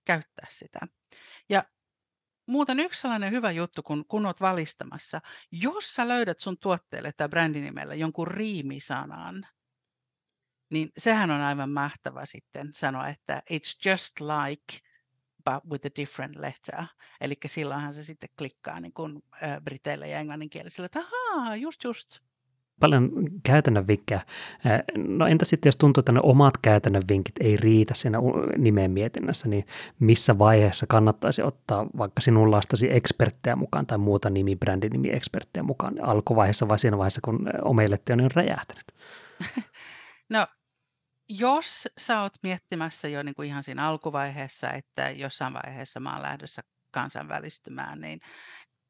käyttää 0.05 0.47
sitä. 0.49 0.79
Ja 1.49 1.63
Muuten 2.49 2.79
yksi 2.79 3.01
sellainen 3.01 3.31
hyvä 3.31 3.51
juttu, 3.51 3.83
kun, 3.83 4.05
kun 4.07 4.25
olet 4.25 4.41
valistamassa, 4.41 5.21
jos 5.51 5.95
sä 5.95 6.07
löydät 6.07 6.39
sun 6.39 6.57
tuotteelle 6.57 7.11
tai 7.11 7.29
brändinimellä 7.29 7.95
jonkun 7.95 8.27
riimisanan, 8.27 9.47
niin 10.69 10.91
sehän 10.97 11.31
on 11.31 11.41
aivan 11.41 11.69
mahtava 11.69 12.25
sitten 12.25 12.73
sanoa, 12.73 13.07
että 13.07 13.43
it's 13.53 13.89
just 13.89 14.13
like, 14.19 14.88
but 15.51 15.71
with 15.71 15.87
a 15.87 15.89
different 15.95 16.35
letter. 16.35 16.83
Eli 17.21 17.37
silloinhan 17.45 17.93
se 17.93 18.03
sitten 18.03 18.29
klikkaa 18.37 18.79
niin 18.79 18.93
kuin, 18.93 19.23
briteille 19.63 20.07
ja 20.07 20.19
englanninkielisille, 20.19 20.85
että 20.85 20.99
ahaa, 20.99 21.55
just 21.55 21.83
just 21.83 22.19
paljon 22.79 23.11
käytännön 23.43 23.87
vinkkejä. 23.87 24.21
No 24.97 25.27
entä 25.27 25.45
sitten, 25.45 25.67
jos 25.67 25.75
tuntuu, 25.75 26.01
että 26.01 26.11
ne 26.11 26.19
omat 26.23 26.57
käytännön 26.61 27.03
vinkit 27.09 27.35
ei 27.39 27.57
riitä 27.57 27.93
siinä 27.93 28.17
nimen 28.57 28.91
mietinnässä, 28.91 29.47
niin 29.47 29.65
missä 29.99 30.37
vaiheessa 30.37 30.85
kannattaisi 30.87 31.41
ottaa 31.41 31.87
vaikka 31.97 32.21
sinullaistasi 32.21 32.91
eksperttejä 32.91 33.55
mukaan 33.55 33.85
tai 33.85 33.97
muuta 33.97 34.29
nimi, 34.29 34.55
brändinimi 34.55 35.09
eksperttejä 35.11 35.63
mukaan 35.63 36.03
alkuvaiheessa 36.03 36.67
vai 36.67 36.79
siinä 36.79 36.97
vaiheessa, 36.97 37.21
kun 37.23 37.49
omeilletti 37.61 38.13
on 38.13 38.19
jo 38.19 38.29
räjähtänyt? 38.33 38.85
No 40.29 40.47
jos 41.29 41.87
sä 41.97 42.21
oot 42.21 42.33
miettimässä 42.43 43.07
jo 43.07 43.23
niin 43.23 43.35
kuin 43.35 43.47
ihan 43.47 43.63
siinä 43.63 43.87
alkuvaiheessa, 43.87 44.71
että 44.71 45.09
jossain 45.09 45.53
vaiheessa 45.53 45.99
mä 45.99 46.13
oon 46.13 46.21
lähdössä 46.21 46.61
kansainvälistymään, 46.91 48.01
niin 48.01 48.19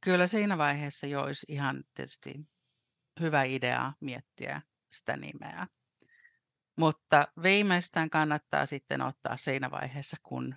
kyllä 0.03 0.27
siinä 0.27 0.57
vaiheessa 0.57 1.07
jo 1.07 1.21
olisi 1.21 1.45
ihan 1.49 1.83
tietysti 1.93 2.35
hyvä 3.19 3.43
idea 3.43 3.93
miettiä 3.99 4.61
sitä 4.91 5.17
nimeä. 5.17 5.67
Mutta 6.77 7.27
viimeistään 7.43 8.09
kannattaa 8.09 8.65
sitten 8.65 9.01
ottaa 9.01 9.37
siinä 9.37 9.71
vaiheessa, 9.71 10.17
kun 10.23 10.55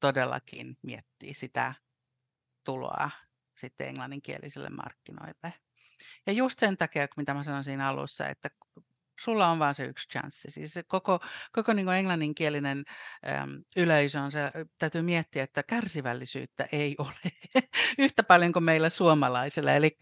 todellakin 0.00 0.78
miettii 0.82 1.34
sitä 1.34 1.74
tuloa 2.64 3.10
sitten 3.60 3.88
englanninkielisille 3.88 4.70
markkinoille. 4.70 5.54
Ja 6.26 6.32
just 6.32 6.58
sen 6.58 6.76
takia, 6.76 7.08
mitä 7.16 7.34
mä 7.34 7.44
sanoin 7.44 7.64
siinä 7.64 7.88
alussa, 7.88 8.28
että 8.28 8.50
sulla 9.20 9.48
on 9.48 9.58
vain 9.58 9.74
se 9.74 9.84
yksi 9.84 10.08
chanssi. 10.08 10.50
Siis 10.50 10.74
koko, 10.86 11.20
koko 11.52 11.72
niin 11.72 11.86
kuin 11.86 11.96
englanninkielinen 11.96 12.84
äm, 13.28 13.62
yleisö 13.76 14.20
on 14.20 14.32
se, 14.32 14.40
täytyy 14.78 15.02
miettiä, 15.02 15.42
että 15.42 15.62
kärsivällisyyttä 15.62 16.68
ei 16.72 16.96
ole 17.04 17.32
yhtä 17.98 18.22
paljon 18.22 18.52
kuin 18.52 18.64
meillä 18.64 18.90
suomalaisilla. 18.90 19.72
Eli 19.72 19.96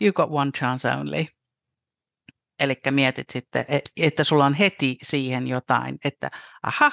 you 0.00 0.12
got 0.12 0.28
one 0.30 0.50
chance 0.50 0.88
only. 0.88 1.24
Eli 2.60 2.80
mietit 2.90 3.30
sitten, 3.30 3.64
e, 3.68 3.78
että 3.96 4.24
sulla 4.24 4.46
on 4.46 4.54
heti 4.54 4.98
siihen 5.02 5.48
jotain, 5.48 5.98
että 6.04 6.30
aha, 6.62 6.92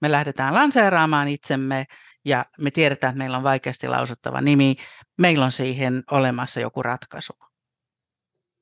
me 0.00 0.12
lähdetään 0.12 0.54
lanseeraamaan 0.54 1.28
itsemme 1.28 1.86
ja 2.24 2.46
me 2.58 2.70
tiedetään, 2.70 3.10
että 3.10 3.18
meillä 3.18 3.36
on 3.36 3.42
vaikeasti 3.42 3.88
lausuttava 3.88 4.40
nimi, 4.40 4.76
meillä 5.18 5.44
on 5.44 5.52
siihen 5.52 6.02
olemassa 6.10 6.60
joku 6.60 6.82
ratkaisu. 6.82 7.32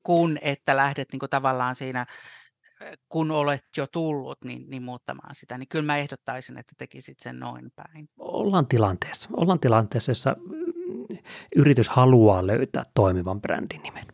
Kun 0.02 0.38
että 0.40 0.76
lähdet 0.76 1.08
niin 1.12 1.20
kuin 1.20 1.30
tavallaan 1.30 1.74
siinä, 1.74 2.06
kun 3.08 3.30
olet 3.30 3.64
jo 3.76 3.86
tullut, 3.86 4.38
niin, 4.44 4.70
niin 4.70 4.82
muuttamaan 4.82 5.34
sitä, 5.34 5.58
niin 5.58 5.68
kyllä 5.68 5.84
mä 5.84 5.96
ehdottaisin, 5.96 6.58
että 6.58 6.72
tekisit 6.78 7.18
sen 7.20 7.40
noin 7.40 7.72
päin. 7.76 8.08
Ollaan 8.18 8.66
tilanteessa. 8.66 9.28
Ollaan 9.32 9.60
tilanteessa, 9.60 10.10
jossa 10.10 10.36
yritys 11.56 11.88
haluaa 11.88 12.46
löytää 12.46 12.82
toimivan 12.94 13.40
brändin 13.40 13.82
nimen. 13.82 14.04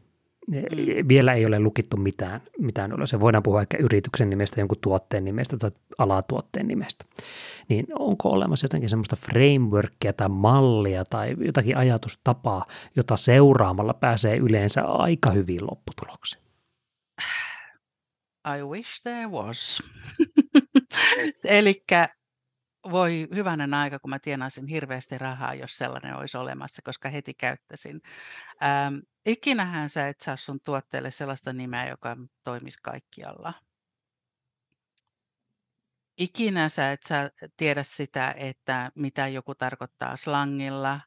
Mm. 0.46 1.08
Vielä 1.08 1.34
ei 1.34 1.46
ole 1.46 1.60
lukittu 1.60 1.96
mitään, 1.96 2.40
mitään 2.58 2.92
ylös. 2.92 3.20
Voidaan 3.20 3.42
puhua 3.42 3.60
ehkä 3.60 3.78
yrityksen 3.78 4.30
nimestä, 4.30 4.60
jonkun 4.60 4.78
tuotteen 4.80 5.24
nimestä 5.24 5.56
tai 5.56 5.70
alatuotteen 5.98 6.68
nimestä. 6.68 7.04
Niin 7.68 7.86
onko 7.98 8.28
olemassa 8.28 8.64
jotenkin 8.64 8.88
semmoista 8.88 9.16
frameworkia 9.16 10.12
tai 10.12 10.28
mallia 10.28 11.04
tai 11.10 11.36
jotakin 11.38 11.76
ajatustapaa, 11.76 12.66
jota 12.96 13.16
seuraamalla 13.16 13.94
pääsee 13.94 14.36
yleensä 14.36 14.82
aika 14.82 15.30
hyvin 15.30 15.66
lopputuloksiin? 15.70 16.42
I 18.44 18.62
wish 18.62 19.02
there 19.02 19.26
was. 19.26 19.82
Eli 21.44 21.84
voi 22.90 23.28
hyvänen 23.34 23.74
aika, 23.74 23.98
kun 23.98 24.10
mä 24.10 24.18
tienaisin 24.18 24.66
hirveästi 24.66 25.18
rahaa, 25.18 25.54
jos 25.54 25.78
sellainen 25.78 26.16
olisi 26.16 26.36
olemassa, 26.36 26.82
koska 26.84 27.08
heti 27.08 27.34
käyttäisin. 27.34 28.00
Ähm, 28.62 28.94
ikinähän 29.26 29.88
sä 29.88 30.08
et 30.08 30.20
saa 30.20 30.36
sun 30.36 30.60
tuotteelle 30.64 31.10
sellaista 31.10 31.52
nimeä, 31.52 31.88
joka 31.88 32.16
toimisi 32.44 32.78
kaikkialla. 32.82 33.54
Ikinä 36.18 36.68
sä 36.68 36.92
et 36.92 37.02
sä 37.02 37.30
tiedä 37.56 37.82
sitä, 37.82 38.34
että 38.36 38.92
mitä 38.94 39.28
joku 39.28 39.54
tarkoittaa 39.54 40.16
slangilla, 40.16 41.00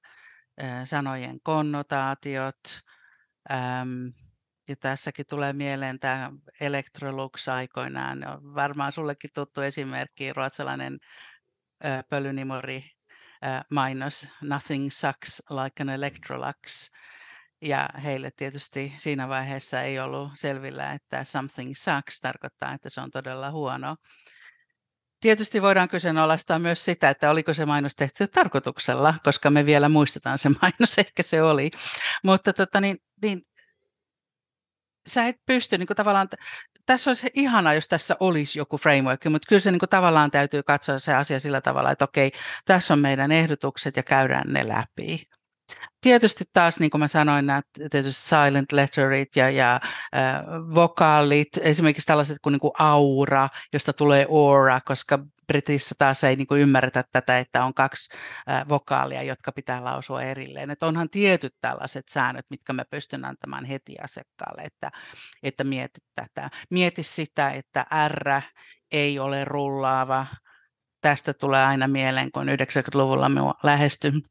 äh, 0.64 0.86
sanojen 0.86 1.40
konnotaatiot. 1.44 2.82
Ähm, 3.52 4.25
ja 4.68 4.76
tässäkin 4.76 5.26
tulee 5.30 5.54
mieleen 5.54 6.00
tämä 6.00 6.32
Electrolux 6.60 7.48
aikoinaan. 7.48 8.20
Varmaan 8.56 8.92
sullekin 8.92 9.30
tuttu 9.34 9.62
esimerkki, 9.62 10.34
ruotsalainen 10.34 11.00
pölynimori 12.10 12.84
mainos 13.72 14.28
Nothing 14.42 14.92
sucks 14.92 15.44
like 15.50 15.84
an 15.84 15.90
Electrolux. 15.90 16.92
Ja 17.62 17.90
heille 18.04 18.32
tietysti 18.32 18.94
siinä 18.98 19.30
vaiheessa 19.30 19.82
ei 19.82 20.00
ollut 20.00 20.32
selvillä, 20.36 20.94
että 20.94 21.24
something 21.24 21.74
sucks 21.76 22.22
tarkoittaa, 22.22 22.74
että 22.74 22.90
se 22.90 23.02
on 23.02 23.12
todella 23.12 23.52
huono. 23.52 23.96
Tietysti 25.20 25.62
voidaan 25.62 25.88
kyseenalaistaa 25.88 26.60
myös 26.60 26.86
sitä, 26.86 27.10
että 27.10 27.30
oliko 27.30 27.54
se 27.54 27.66
mainos 27.66 27.96
tehty 27.96 28.28
tarkoituksella, 28.28 29.14
koska 29.24 29.50
me 29.50 29.66
vielä 29.66 29.90
muistetaan 29.90 30.38
se 30.38 30.50
mainos, 30.50 30.98
ehkä 31.00 31.24
se 31.24 31.42
oli. 31.42 31.72
Mutta 32.24 32.54
tota, 32.54 32.82
niin, 32.82 32.98
niin, 33.22 33.42
sä 35.08 35.28
et 35.28 35.36
pysty 35.46 35.78
niin 35.78 35.88
kuin 35.88 35.98
tavallaan 35.98 36.28
tässä 36.86 37.10
olisi 37.10 37.28
ihanaa, 37.34 37.74
jos 37.74 37.88
tässä 37.88 38.16
olisi 38.20 38.60
joku 38.60 38.78
framework, 38.78 39.26
mutta 39.26 39.48
kyllä 39.50 39.60
se 39.60 39.72
niin 39.72 39.80
kuin 39.80 39.90
tavallaan 39.90 40.32
täytyy 40.32 40.64
katsoa 40.64 41.00
se 41.00 41.14
asia 41.14 41.40
sillä 41.40 41.62
tavalla, 41.62 41.92
että 41.92 42.06
okei, 42.06 42.32
tässä 42.66 42.94
on 42.94 43.00
meidän 43.00 43.32
ehdotukset 43.32 43.98
ja 43.98 44.04
käydään 44.04 44.54
ne 44.54 44.68
läpi. 44.68 45.24
Tietysti 46.02 46.44
taas, 46.54 46.80
niin 46.80 46.92
kuin 46.92 47.00
mä 47.00 47.08
sanoin, 47.08 47.46
nämä 47.46 47.62
tietysti 47.92 48.30
silent 48.30 48.72
letterit 48.72 49.36
ja, 49.36 49.50
ja 49.50 49.76
äh, 49.76 49.82
vokaalit, 50.76 51.50
esimerkiksi 51.62 52.06
tällaiset 52.06 52.38
kuin, 52.42 52.52
niin 52.52 52.60
kuin 52.60 52.74
aura, 52.80 53.50
josta 53.74 53.94
tulee 53.94 54.28
aura, 54.32 54.82
koska 54.82 55.20
Britissä 55.48 55.96
taas 55.98 56.24
ei 56.24 56.36
niin 56.36 56.48
kuin 56.48 56.62
ymmärretä 56.62 57.04
tätä, 57.12 57.40
että 57.40 57.66
on 57.66 57.74
kaksi 57.74 58.18
vokaalia, 58.70 59.24
jotka 59.24 59.52
pitää 59.52 59.84
lausua 59.84 60.22
erilleen. 60.22 60.72
Että 60.72 60.86
onhan 60.86 61.10
tietyt 61.10 61.56
tällaiset 61.62 62.06
säännöt, 62.10 62.46
mitkä 62.50 62.74
mä 62.74 62.86
pystyn 62.90 63.26
antamaan 63.26 63.66
heti 63.66 63.96
asiakkaalle, 64.04 64.62
että, 64.62 64.92
että 65.44 65.64
mieti 65.64 66.00
tätä. 66.16 66.50
Mieti 66.70 67.04
sitä, 67.04 67.50
että 67.52 67.86
R 68.08 68.42
ei 68.92 69.20
ole 69.20 69.46
rullaava. 69.46 70.26
Tästä 71.02 71.34
tulee 71.34 71.66
aina 71.66 71.88
mieleen, 71.88 72.32
kun 72.32 72.48
90-luvulla 72.48 73.30
me 73.30 73.42
lähestyn 73.64 74.22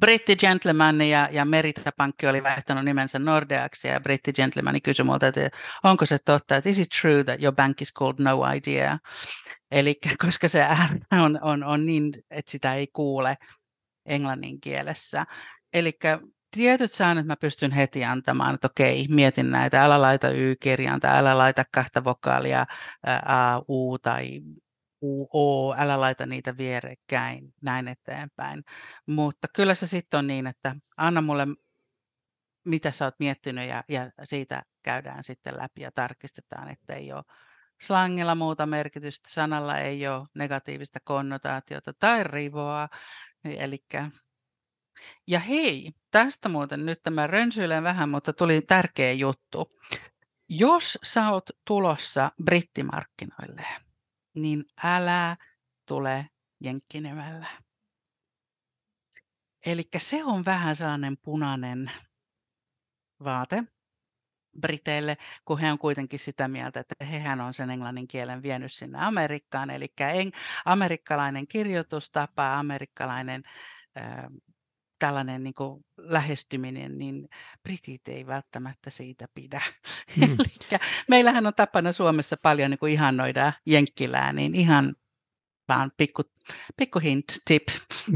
Britti 0.00 0.36
Gentleman 0.36 1.02
ja, 1.02 1.28
ja 1.32 1.44
Merita 1.44 1.92
Pankki 1.96 2.26
oli 2.26 2.42
vaihtanut 2.42 2.84
nimensä 2.84 3.18
Nordeaksi 3.18 3.88
ja 3.88 4.00
Britti 4.00 4.32
Gentleman 4.32 4.82
kysyi 4.82 5.04
multa, 5.04 5.26
että 5.26 5.50
onko 5.84 6.06
se 6.06 6.18
totta, 6.24 6.56
että 6.56 6.70
is 6.70 6.78
it 6.78 6.88
true 7.00 7.24
that 7.24 7.42
your 7.42 7.54
bank 7.54 7.82
is 7.82 7.92
called 7.92 8.16
no 8.18 8.44
idea? 8.56 8.98
Eli 9.70 9.98
koska 10.24 10.48
se 10.48 10.64
R 10.64 11.18
on, 11.20 11.38
on, 11.42 11.64
on 11.64 11.86
niin, 11.86 12.12
että 12.30 12.50
sitä 12.50 12.74
ei 12.74 12.86
kuule 12.86 13.36
englannin 14.06 14.60
kielessä. 14.60 15.26
Eli 15.72 15.98
tietyt 16.50 16.92
säännöt 16.92 17.26
mä 17.26 17.36
pystyn 17.36 17.70
heti 17.70 18.04
antamaan, 18.04 18.54
että 18.54 18.66
okei, 18.66 19.08
mietin 19.08 19.50
näitä, 19.50 19.84
älä 19.84 20.00
laita 20.02 20.30
Y-kirjainta, 20.30 21.18
älä 21.18 21.38
laita 21.38 21.64
kahta 21.72 22.04
vokaalia, 22.04 22.66
A, 23.26 23.58
U 23.68 23.98
tai 23.98 24.40
U, 25.02 25.28
O, 25.32 25.74
älä 25.78 26.00
laita 26.00 26.26
niitä 26.26 26.56
vierekkäin, 26.56 27.54
näin 27.62 27.88
eteenpäin. 27.88 28.64
Mutta 29.06 29.48
kyllä 29.54 29.74
se 29.74 29.86
sitten 29.86 30.18
on 30.18 30.26
niin, 30.26 30.46
että 30.46 30.76
anna 30.96 31.20
mulle, 31.20 31.46
mitä 32.64 32.90
sä 32.90 33.04
oot 33.04 33.14
miettinyt 33.18 33.68
ja, 33.68 33.84
ja 33.88 34.10
siitä 34.24 34.62
käydään 34.82 35.24
sitten 35.24 35.56
läpi 35.56 35.82
ja 35.82 35.92
tarkistetaan, 35.92 36.68
että 36.68 36.94
ei 36.94 37.12
ole 37.12 37.24
slangilla 37.80 38.34
muuta 38.34 38.66
merkitystä, 38.66 39.28
sanalla 39.30 39.78
ei 39.78 40.08
ole 40.08 40.26
negatiivista 40.34 41.00
konnotaatiota 41.04 41.92
tai 41.92 42.24
rivoa. 42.24 42.88
Elikkä 43.44 44.10
ja 45.26 45.38
hei, 45.38 45.92
tästä 46.10 46.48
muuten 46.48 46.86
nyt 46.86 47.02
tämä 47.02 47.26
rönsyilen 47.26 47.82
vähän, 47.82 48.08
mutta 48.08 48.32
tuli 48.32 48.60
tärkeä 48.60 49.12
juttu. 49.12 49.72
Jos 50.48 50.98
sä 51.02 51.30
oot 51.30 51.50
tulossa 51.64 52.32
brittimarkkinoille, 52.44 53.66
niin 54.34 54.64
älä 54.84 55.36
tule 55.88 56.28
jenkkinimellä. 56.60 57.46
Eli 59.66 59.88
se 59.98 60.24
on 60.24 60.44
vähän 60.44 60.76
sellainen 60.76 61.16
punainen 61.22 61.90
vaate 63.24 63.64
Briteille, 64.60 65.16
kun 65.44 65.58
he 65.58 65.72
on 65.72 65.78
kuitenkin 65.78 66.18
sitä 66.18 66.48
mieltä, 66.48 66.80
että 66.80 67.04
hehän 67.04 67.40
on 67.40 67.54
sen 67.54 67.70
englannin 67.70 68.08
kielen 68.08 68.42
vienyt 68.42 68.72
sinne 68.72 68.98
Amerikkaan. 69.00 69.70
Eli 69.70 69.92
amerikkalainen 70.64 71.46
kirjoitustapa, 71.46 72.58
amerikkalainen 72.58 73.42
äh, 73.98 74.24
tällainen 74.98 75.44
niin 75.44 75.54
kuin 75.54 75.84
lähestyminen, 75.98 76.98
niin 76.98 77.28
britit 77.62 78.08
ei 78.08 78.26
välttämättä 78.26 78.90
siitä 78.90 79.26
pidä. 79.34 79.62
Mm. 80.16 80.22
Eli 80.22 80.78
meillähän 81.08 81.46
on 81.46 81.54
tapana 81.54 81.92
Suomessa 81.92 82.36
paljon 82.36 82.70
niin 82.70 82.78
kuin 82.78 82.92
ihannoida 82.92 83.52
jenkkilää, 83.66 84.32
niin 84.32 84.54
ihan 84.54 84.94
vaan 85.68 85.92
pikku, 85.96 86.22
pikku 86.76 86.98
hint, 86.98 87.24
tip, 87.44 87.62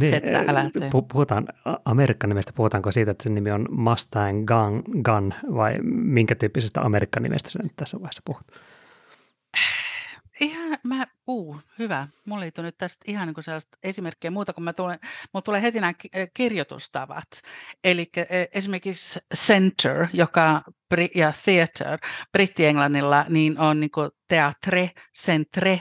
niin, 0.01 0.15
että 0.15 0.45
älä 0.49 0.71
tee. 0.73 0.91
Puhutaan 1.13 1.49
Amerikan 1.85 2.29
nimestä, 2.29 2.53
puhutaanko 2.53 2.93
siitä, 2.93 3.11
että 3.11 3.25
sen 3.25 3.35
nimi 3.35 3.51
on 3.51 3.69
Mustang 3.71 4.47
Gun, 4.47 5.03
Gun 5.05 5.35
vai 5.55 5.79
minkä 5.83 6.35
tyyppisestä 6.35 6.81
Amerikan 6.81 7.23
nimestä 7.23 7.51
sen 7.51 7.71
tässä 7.77 8.01
vaiheessa 8.01 8.23
puhut? 8.25 8.47
Ihan, 10.41 10.79
mä, 10.85 11.07
uu, 11.27 11.61
hyvä. 11.79 12.09
Mulla 12.27 12.45
ei 12.45 12.51
nyt 12.57 12.79
tästä 12.79 13.05
ihan 13.07 13.29
niin 13.29 13.45
sellaista 13.45 13.79
esimerkkiä 13.83 14.31
muuta, 14.31 14.53
kun 14.53 14.65
mä 14.65 14.73
tulen, 14.73 14.99
mulla 15.33 15.43
tulee 15.43 15.63
heti 15.63 15.81
nämä 15.81 15.93
kirjoitustavat. 16.35 17.29
Eli 17.85 18.11
e, 18.17 18.25
esimerkiksi 18.53 19.21
center, 19.37 20.07
joka, 20.13 20.63
ja 21.15 21.33
theater, 21.45 21.99
britti-englannilla, 22.33 23.25
niin 23.29 23.59
on 23.59 23.81
niin 23.81 23.91
teatre, 24.29 24.91
centre, 25.19 25.81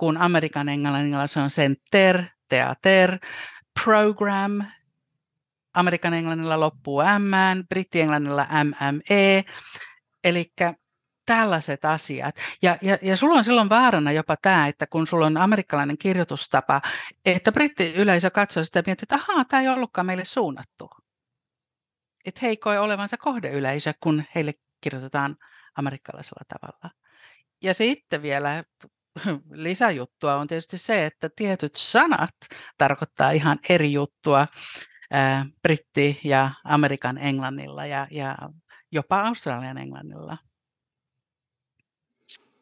kun 0.00 0.16
Amerikan 0.16 0.68
englannilla 0.68 1.26
se 1.26 1.40
on 1.40 1.50
center, 1.50 2.24
teater, 2.48 3.18
program, 3.84 4.64
Amerikan 5.74 6.14
englannilla 6.14 6.60
loppuu 6.60 7.00
M, 7.00 7.64
britti-englannilla 7.68 8.46
MME, 8.64 9.44
eli 10.24 10.52
tällaiset 11.26 11.84
asiat. 11.84 12.34
Ja, 12.62 12.78
ja, 12.82 12.98
ja 13.02 13.16
sulla 13.16 13.34
on 13.34 13.44
silloin 13.44 13.68
vaarana 13.68 14.12
jopa 14.12 14.36
tämä, 14.42 14.66
että 14.66 14.86
kun 14.86 15.06
sulla 15.06 15.26
on 15.26 15.36
amerikkalainen 15.36 15.98
kirjoitustapa, 15.98 16.80
että 17.24 17.52
brittiyleisö 17.52 18.30
katsoo 18.30 18.64
sitä 18.64 18.78
ja 18.78 18.82
miettii, 18.86 19.04
että 19.04 19.14
ahaa, 19.14 19.44
tämä 19.44 19.60
ei 19.60 19.68
ollutkaan 19.68 20.06
meille 20.06 20.24
suunnattu. 20.24 20.90
Että 22.24 22.40
he 22.42 22.56
koe 22.56 22.78
olevansa 22.78 23.16
kohdeyleisö, 23.16 23.92
kun 24.00 24.24
heille 24.34 24.54
kirjoitetaan 24.80 25.36
amerikkalaisella 25.74 26.44
tavalla. 26.48 26.90
Ja 27.62 27.74
sitten 27.74 28.22
vielä 28.22 28.64
lisäjuttua 29.50 30.34
on 30.34 30.46
tietysti 30.46 30.78
se, 30.78 31.06
että 31.06 31.30
tietyt 31.36 31.74
sanat 31.74 32.34
tarkoittaa 32.78 33.30
ihan 33.30 33.58
eri 33.68 33.92
juttua 33.92 34.46
ää, 35.10 35.46
britti- 35.68 36.20
ja 36.24 36.50
Amerikan 36.64 37.18
englannilla 37.18 37.86
ja, 37.86 38.06
ja 38.10 38.36
jopa 38.92 39.20
Australian 39.20 39.78
englannilla. 39.78 40.38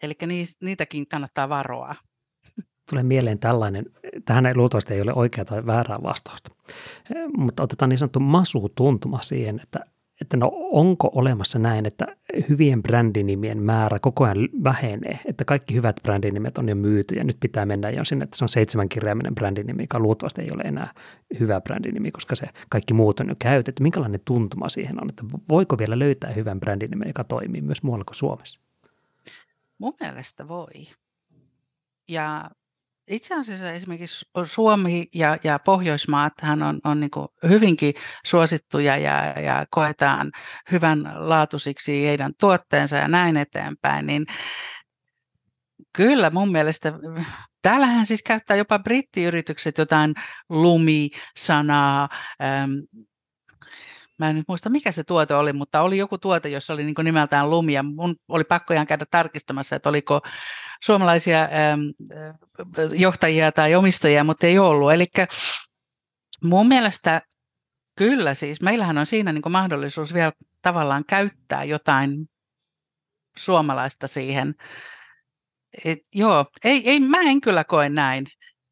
Eli 0.02 0.14
niitäkin 0.60 1.08
kannattaa 1.08 1.48
varoa. 1.48 1.94
tulee 2.90 3.02
mieleen 3.02 3.38
tällainen, 3.38 3.84
tähän 4.24 4.46
ei 4.46 4.54
luultavasti 4.54 4.94
ei 4.94 5.00
ole 5.00 5.12
oikea 5.14 5.44
tai 5.44 5.66
väärää 5.66 5.96
vastausta, 6.02 6.50
mutta 7.36 7.62
otetaan 7.62 7.88
niin 7.88 7.98
sanottu 7.98 8.20
masu-tuntuma 8.20 9.22
siihen, 9.22 9.60
että 9.62 9.84
että 10.20 10.36
no 10.36 10.50
onko 10.54 11.10
olemassa 11.14 11.58
näin, 11.58 11.86
että 11.86 12.06
hyvien 12.48 12.82
brändinimien 12.82 13.62
määrä 13.62 13.98
koko 13.98 14.24
ajan 14.24 14.48
vähenee, 14.64 15.18
että 15.24 15.44
kaikki 15.44 15.74
hyvät 15.74 15.96
brändinimet 16.02 16.58
on 16.58 16.68
jo 16.68 16.74
myyty 16.74 17.14
ja 17.14 17.24
nyt 17.24 17.36
pitää 17.40 17.66
mennä 17.66 17.90
jo 17.90 18.04
sinne, 18.04 18.24
että 18.24 18.38
se 18.38 18.44
on 18.44 18.48
seitsemänkirjaiminen 18.48 19.34
brändinimi, 19.34 19.82
joka 19.82 19.98
luultavasti 19.98 20.42
ei 20.42 20.50
ole 20.52 20.62
enää 20.62 20.92
hyvä 21.40 21.60
brändinimi, 21.60 22.10
koska 22.10 22.36
se 22.36 22.46
kaikki 22.68 22.94
muut 22.94 23.20
on 23.20 23.28
jo 23.28 23.34
käytetty. 23.38 23.82
Minkälainen 23.82 24.20
tuntuma 24.24 24.68
siihen 24.68 25.02
on, 25.02 25.08
että 25.08 25.24
voiko 25.48 25.78
vielä 25.78 25.98
löytää 25.98 26.32
hyvän 26.32 26.60
brändinimen, 26.60 27.08
joka 27.08 27.24
toimii 27.24 27.60
myös 27.60 27.82
muualla 27.82 28.04
kuin 28.04 28.16
Suomessa? 28.16 28.60
Mun 29.78 29.94
mielestä 30.00 30.48
voi. 30.48 30.86
Ja 32.08 32.50
itse 33.08 33.34
asiassa 33.34 33.72
esimerkiksi 33.72 34.26
Suomi 34.44 35.06
ja, 35.14 35.38
ja 35.44 35.58
Pohjoismaathan 35.58 36.62
on, 36.62 36.80
on 36.84 37.00
niin 37.00 37.10
hyvinkin 37.48 37.94
suosittuja 38.26 38.96
ja, 38.96 39.40
ja 39.40 39.66
koetaan 39.70 40.32
hyvän 40.72 41.12
laatusiksi 41.14 42.06
heidän 42.06 42.32
tuotteensa 42.40 42.96
ja 42.96 43.08
näin 43.08 43.36
eteenpäin, 43.36 44.06
niin 44.06 44.26
kyllä 45.92 46.30
mun 46.30 46.52
mielestä 46.52 46.92
Täällähän 47.62 48.06
siis 48.06 48.22
käyttää 48.22 48.56
jopa 48.56 48.78
brittiyritykset 48.78 49.78
jotain 49.78 50.14
lumi-sanaa, 50.48 52.08
mä 54.18 54.30
en 54.30 54.36
nyt 54.36 54.48
muista 54.48 54.70
mikä 54.70 54.92
se 54.92 55.04
tuote 55.04 55.34
oli, 55.34 55.52
mutta 55.52 55.80
oli 55.80 55.98
joku 55.98 56.18
tuote, 56.18 56.48
jossa 56.48 56.72
oli 56.72 56.84
niin 56.84 56.94
nimeltään 57.02 57.50
lumi 57.50 57.72
ja 57.72 57.82
mun 57.82 58.16
oli 58.28 58.44
pakko 58.44 58.74
ihan 58.74 58.86
käydä 58.86 59.06
tarkistamassa, 59.10 59.76
että 59.76 59.88
oliko 59.88 60.20
suomalaisia 60.84 61.42
ähm, 61.42 61.80
johtajia 62.92 63.52
tai 63.52 63.74
omistajia, 63.74 64.24
mutta 64.24 64.46
ei 64.46 64.58
ollut. 64.58 64.92
Eli 64.92 65.06
mun 66.44 66.68
mielestä 66.68 67.22
kyllä 67.98 68.34
siis, 68.34 68.60
meillähän 68.60 68.98
on 68.98 69.06
siinä 69.06 69.32
niin 69.32 69.42
mahdollisuus 69.52 70.14
vielä 70.14 70.32
tavallaan 70.62 71.04
käyttää 71.04 71.64
jotain 71.64 72.28
suomalaista 73.36 74.06
siihen. 74.08 74.54
Et, 75.84 75.98
joo, 76.14 76.46
ei, 76.64 76.90
ei, 76.90 77.00
mä 77.00 77.20
en 77.20 77.40
kyllä 77.40 77.64
koe 77.64 77.88
näin 77.88 78.26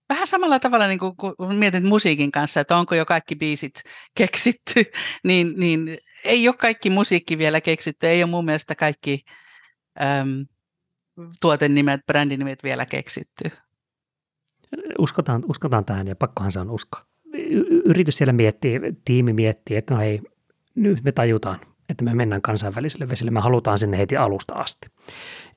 vähän 0.08 0.26
samalla 0.26 0.58
tavalla 0.58 0.86
niin 0.86 0.98
kuin, 0.98 1.16
kun 1.16 1.34
mietit 1.54 1.84
musiikin 1.84 2.32
kanssa, 2.32 2.60
että 2.60 2.76
onko 2.76 2.94
jo 2.94 3.06
kaikki 3.06 3.36
biisit 3.36 3.82
keksitty, 4.14 4.84
niin, 5.24 5.54
niin 5.56 5.98
ei 6.24 6.48
ole 6.48 6.56
kaikki 6.56 6.90
musiikki 6.90 7.38
vielä 7.38 7.60
keksitty, 7.60 8.06
ei 8.06 8.22
ole 8.22 8.30
mun 8.30 8.44
mielestä 8.44 8.74
kaikki 8.74 9.24
äm, 10.02 10.46
tuotenimet, 11.40 12.00
brändinimet 12.06 12.62
vielä 12.62 12.86
keksitty. 12.86 13.50
Uskotaan, 14.98 15.42
uskotaan 15.48 15.84
tähän 15.84 16.06
ja 16.06 16.16
pakkohan 16.16 16.52
se 16.52 16.60
on 16.60 16.70
usko. 16.70 16.98
Y- 17.34 17.82
yritys 17.84 18.16
siellä 18.16 18.32
miettii, 18.32 18.80
tiimi 19.04 19.32
miettii, 19.32 19.76
että 19.76 19.94
no 19.94 20.00
hei, 20.00 20.20
nyt 20.74 21.04
me 21.04 21.12
tajutaan, 21.12 21.60
että 21.88 22.04
me 22.04 22.14
mennään 22.14 22.42
kansainväliselle 22.42 23.08
vesille, 23.08 23.30
me 23.30 23.40
halutaan 23.40 23.78
sinne 23.78 23.98
heti 23.98 24.16
alusta 24.16 24.54
asti. 24.54 24.88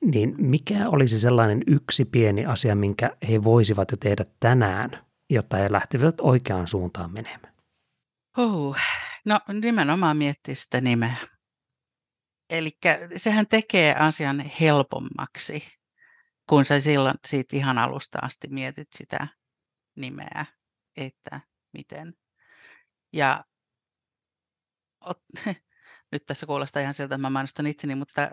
Niin 0.04 0.34
mikä 0.38 0.88
olisi 0.88 1.18
sellainen 1.18 1.62
yksi 1.66 2.04
pieni 2.04 2.46
asia, 2.46 2.74
minkä 2.74 3.16
he 3.28 3.44
voisivat 3.44 3.90
jo 3.90 3.96
tehdä 3.96 4.24
tänään, 4.40 5.06
jotta 5.30 5.56
he 5.56 5.72
lähtevät 5.72 6.14
oikeaan 6.20 6.68
suuntaan 6.68 7.12
menemään? 7.12 7.54
Oh, 8.38 8.76
no 9.24 9.40
nimenomaan 9.60 10.16
miettiä 10.16 10.54
sitä 10.54 10.80
nimeä. 10.80 11.16
Eli 12.50 12.78
sehän 13.16 13.46
tekee 13.46 13.94
asian 13.94 14.40
helpommaksi, 14.40 15.62
kun 16.48 16.64
sä 16.64 16.80
silloin 16.80 17.14
siitä 17.26 17.56
ihan 17.56 17.78
alusta 17.78 18.18
asti 18.22 18.48
mietit 18.48 18.88
sitä 18.94 19.26
nimeä, 19.96 20.46
että 20.96 21.40
miten. 21.72 22.14
Ja 23.12 23.44
nyt 26.12 26.26
tässä 26.26 26.46
kuulostaa 26.46 26.82
ihan 26.82 26.94
siltä, 26.94 27.14
että 27.14 27.18
mä 27.22 27.30
mainostan 27.30 27.66
itseni, 27.66 27.94
mutta 27.94 28.30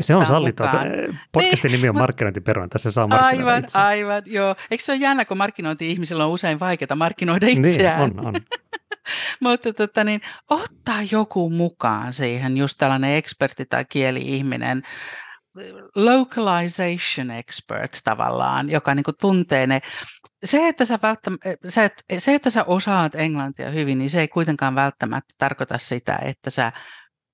se 0.00 0.14
on 0.14 0.26
sallittua. 0.26 0.70
Podcastin 1.32 1.70
niin, 1.70 1.78
nimi 1.78 1.88
on 1.88 1.96
markkinointiperuno. 1.96 2.68
Tässä 2.68 2.90
saa 2.90 3.06
markkinoida 3.06 3.50
Aivan, 3.50 3.64
itseään. 3.64 3.86
aivan, 3.86 4.22
joo. 4.26 4.56
Eikö 4.70 4.84
se 4.84 4.92
ole 4.92 5.00
jännä, 5.00 5.24
kun 5.24 5.36
markkinointi-ihmisillä 5.36 6.24
on 6.24 6.30
usein 6.30 6.60
vaikeaa 6.60 6.96
markkinoida 6.96 7.46
niin, 7.46 7.64
itseään? 7.64 8.10
Niin, 8.10 8.20
on, 8.20 8.26
on. 8.26 8.34
Mutta 9.40 9.72
tota, 9.72 10.04
niin, 10.04 10.20
ottaa 10.50 11.02
joku 11.10 11.50
mukaan 11.50 12.12
siihen, 12.12 12.56
just 12.56 12.78
tällainen 12.78 13.16
ekspertti 13.16 13.66
tai 13.66 13.84
kieli-ihminen, 13.84 14.82
localization 15.96 17.30
expert 17.30 17.98
tavallaan, 18.04 18.70
joka 18.70 18.94
niin 18.94 19.04
tuntee 19.20 19.66
ne. 19.66 19.80
Se 20.44 20.68
että, 20.68 20.84
sä 20.84 20.98
se, 21.68 21.90
se, 22.18 22.34
että 22.34 22.50
sä 22.50 22.64
osaat 22.64 23.14
englantia 23.14 23.70
hyvin, 23.70 23.98
niin 23.98 24.10
se 24.10 24.20
ei 24.20 24.28
kuitenkaan 24.28 24.74
välttämättä 24.74 25.34
tarkoita 25.38 25.78
sitä, 25.78 26.18
että 26.22 26.50
sä 26.50 26.72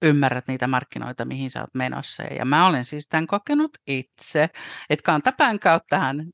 ymmärrät 0.02 0.48
niitä 0.48 0.66
markkinoita, 0.66 1.24
mihin 1.24 1.50
sä 1.50 1.60
oot 1.60 1.74
menossa. 1.74 2.22
Ja 2.22 2.44
mä 2.44 2.66
olen 2.66 2.84
siis 2.84 3.08
tämän 3.08 3.26
kokenut 3.26 3.78
itse, 3.86 4.48
että 4.90 5.02
kantapään 5.02 5.58
kauttahan 5.58 6.26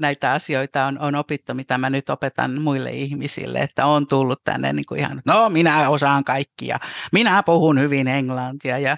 näitä 0.00 0.32
asioita 0.32 0.86
on, 0.86 0.98
on 0.98 1.14
opittu, 1.14 1.54
mitä 1.54 1.78
mä 1.78 1.90
nyt 1.90 2.10
opetan 2.10 2.60
muille 2.60 2.90
ihmisille, 2.90 3.58
että 3.58 3.86
on 3.86 4.06
tullut 4.06 4.40
tänne 4.44 4.72
niin 4.72 4.86
kuin 4.86 5.00
ihan, 5.00 5.22
no 5.26 5.50
minä 5.50 5.88
osaan 5.88 6.24
kaikkia, 6.24 6.78
minä 7.12 7.42
puhun 7.42 7.80
hyvin 7.80 8.08
englantia 8.08 8.78
ja, 8.78 8.96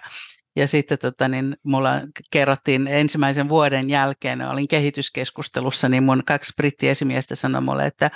ja 0.56 0.68
sitten 0.68 0.98
tota, 0.98 1.28
niin 1.28 1.56
mulla 1.62 1.90
kerrottiin 2.30 2.86
ensimmäisen 2.86 3.48
vuoden 3.48 3.90
jälkeen, 3.90 4.42
olin 4.42 4.68
kehityskeskustelussa, 4.68 5.88
niin 5.88 6.02
mun 6.02 6.22
kaksi 6.26 6.52
brittiesimiestä 6.56 7.34
sanoi 7.34 7.60
mulle, 7.60 7.86
että 7.86 8.10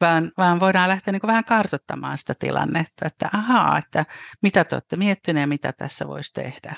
vaan, 0.00 0.32
vaan 0.38 0.60
voidaan 0.60 0.88
lähteä 0.88 1.12
niin 1.12 1.20
vähän 1.26 1.44
kartoittamaan 1.44 2.18
sitä 2.18 2.34
tilannetta, 2.34 3.06
että 3.06 3.28
ahaa, 3.32 3.78
että 3.78 4.06
mitä 4.42 4.64
te 4.64 4.76
olette 4.76 4.96
miettineet 4.96 5.42
ja 5.42 5.46
mitä 5.46 5.72
tässä 5.72 6.08
voisi 6.08 6.32
tehdä. 6.32 6.74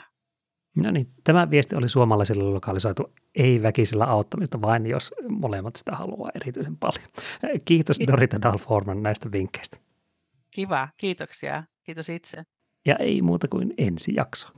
No 0.76 0.90
niin, 0.90 1.06
tämä 1.24 1.50
viesti 1.50 1.76
oli 1.76 1.88
suomalaisille 1.88 2.44
lokalisoitu 2.44 3.12
ei 3.34 3.62
väkisellä 3.62 4.04
auttamista, 4.04 4.60
vain 4.60 4.86
jos 4.86 5.14
molemmat 5.28 5.76
sitä 5.76 5.92
haluaa 5.92 6.30
erityisen 6.34 6.76
paljon. 6.76 7.08
Kiitos 7.64 8.00
Dorita 8.06 8.42
Dalforman 8.42 9.02
näistä 9.02 9.32
vinkkeistä. 9.32 9.76
Kiva, 10.52 10.88
kiitoksia. 10.96 11.64
Kiitos 11.82 12.08
itse. 12.08 12.42
Ja 12.86 12.96
ei 12.96 13.22
muuta 13.22 13.48
kuin 13.48 13.74
ensi 13.78 14.14
jakso. 14.16 14.48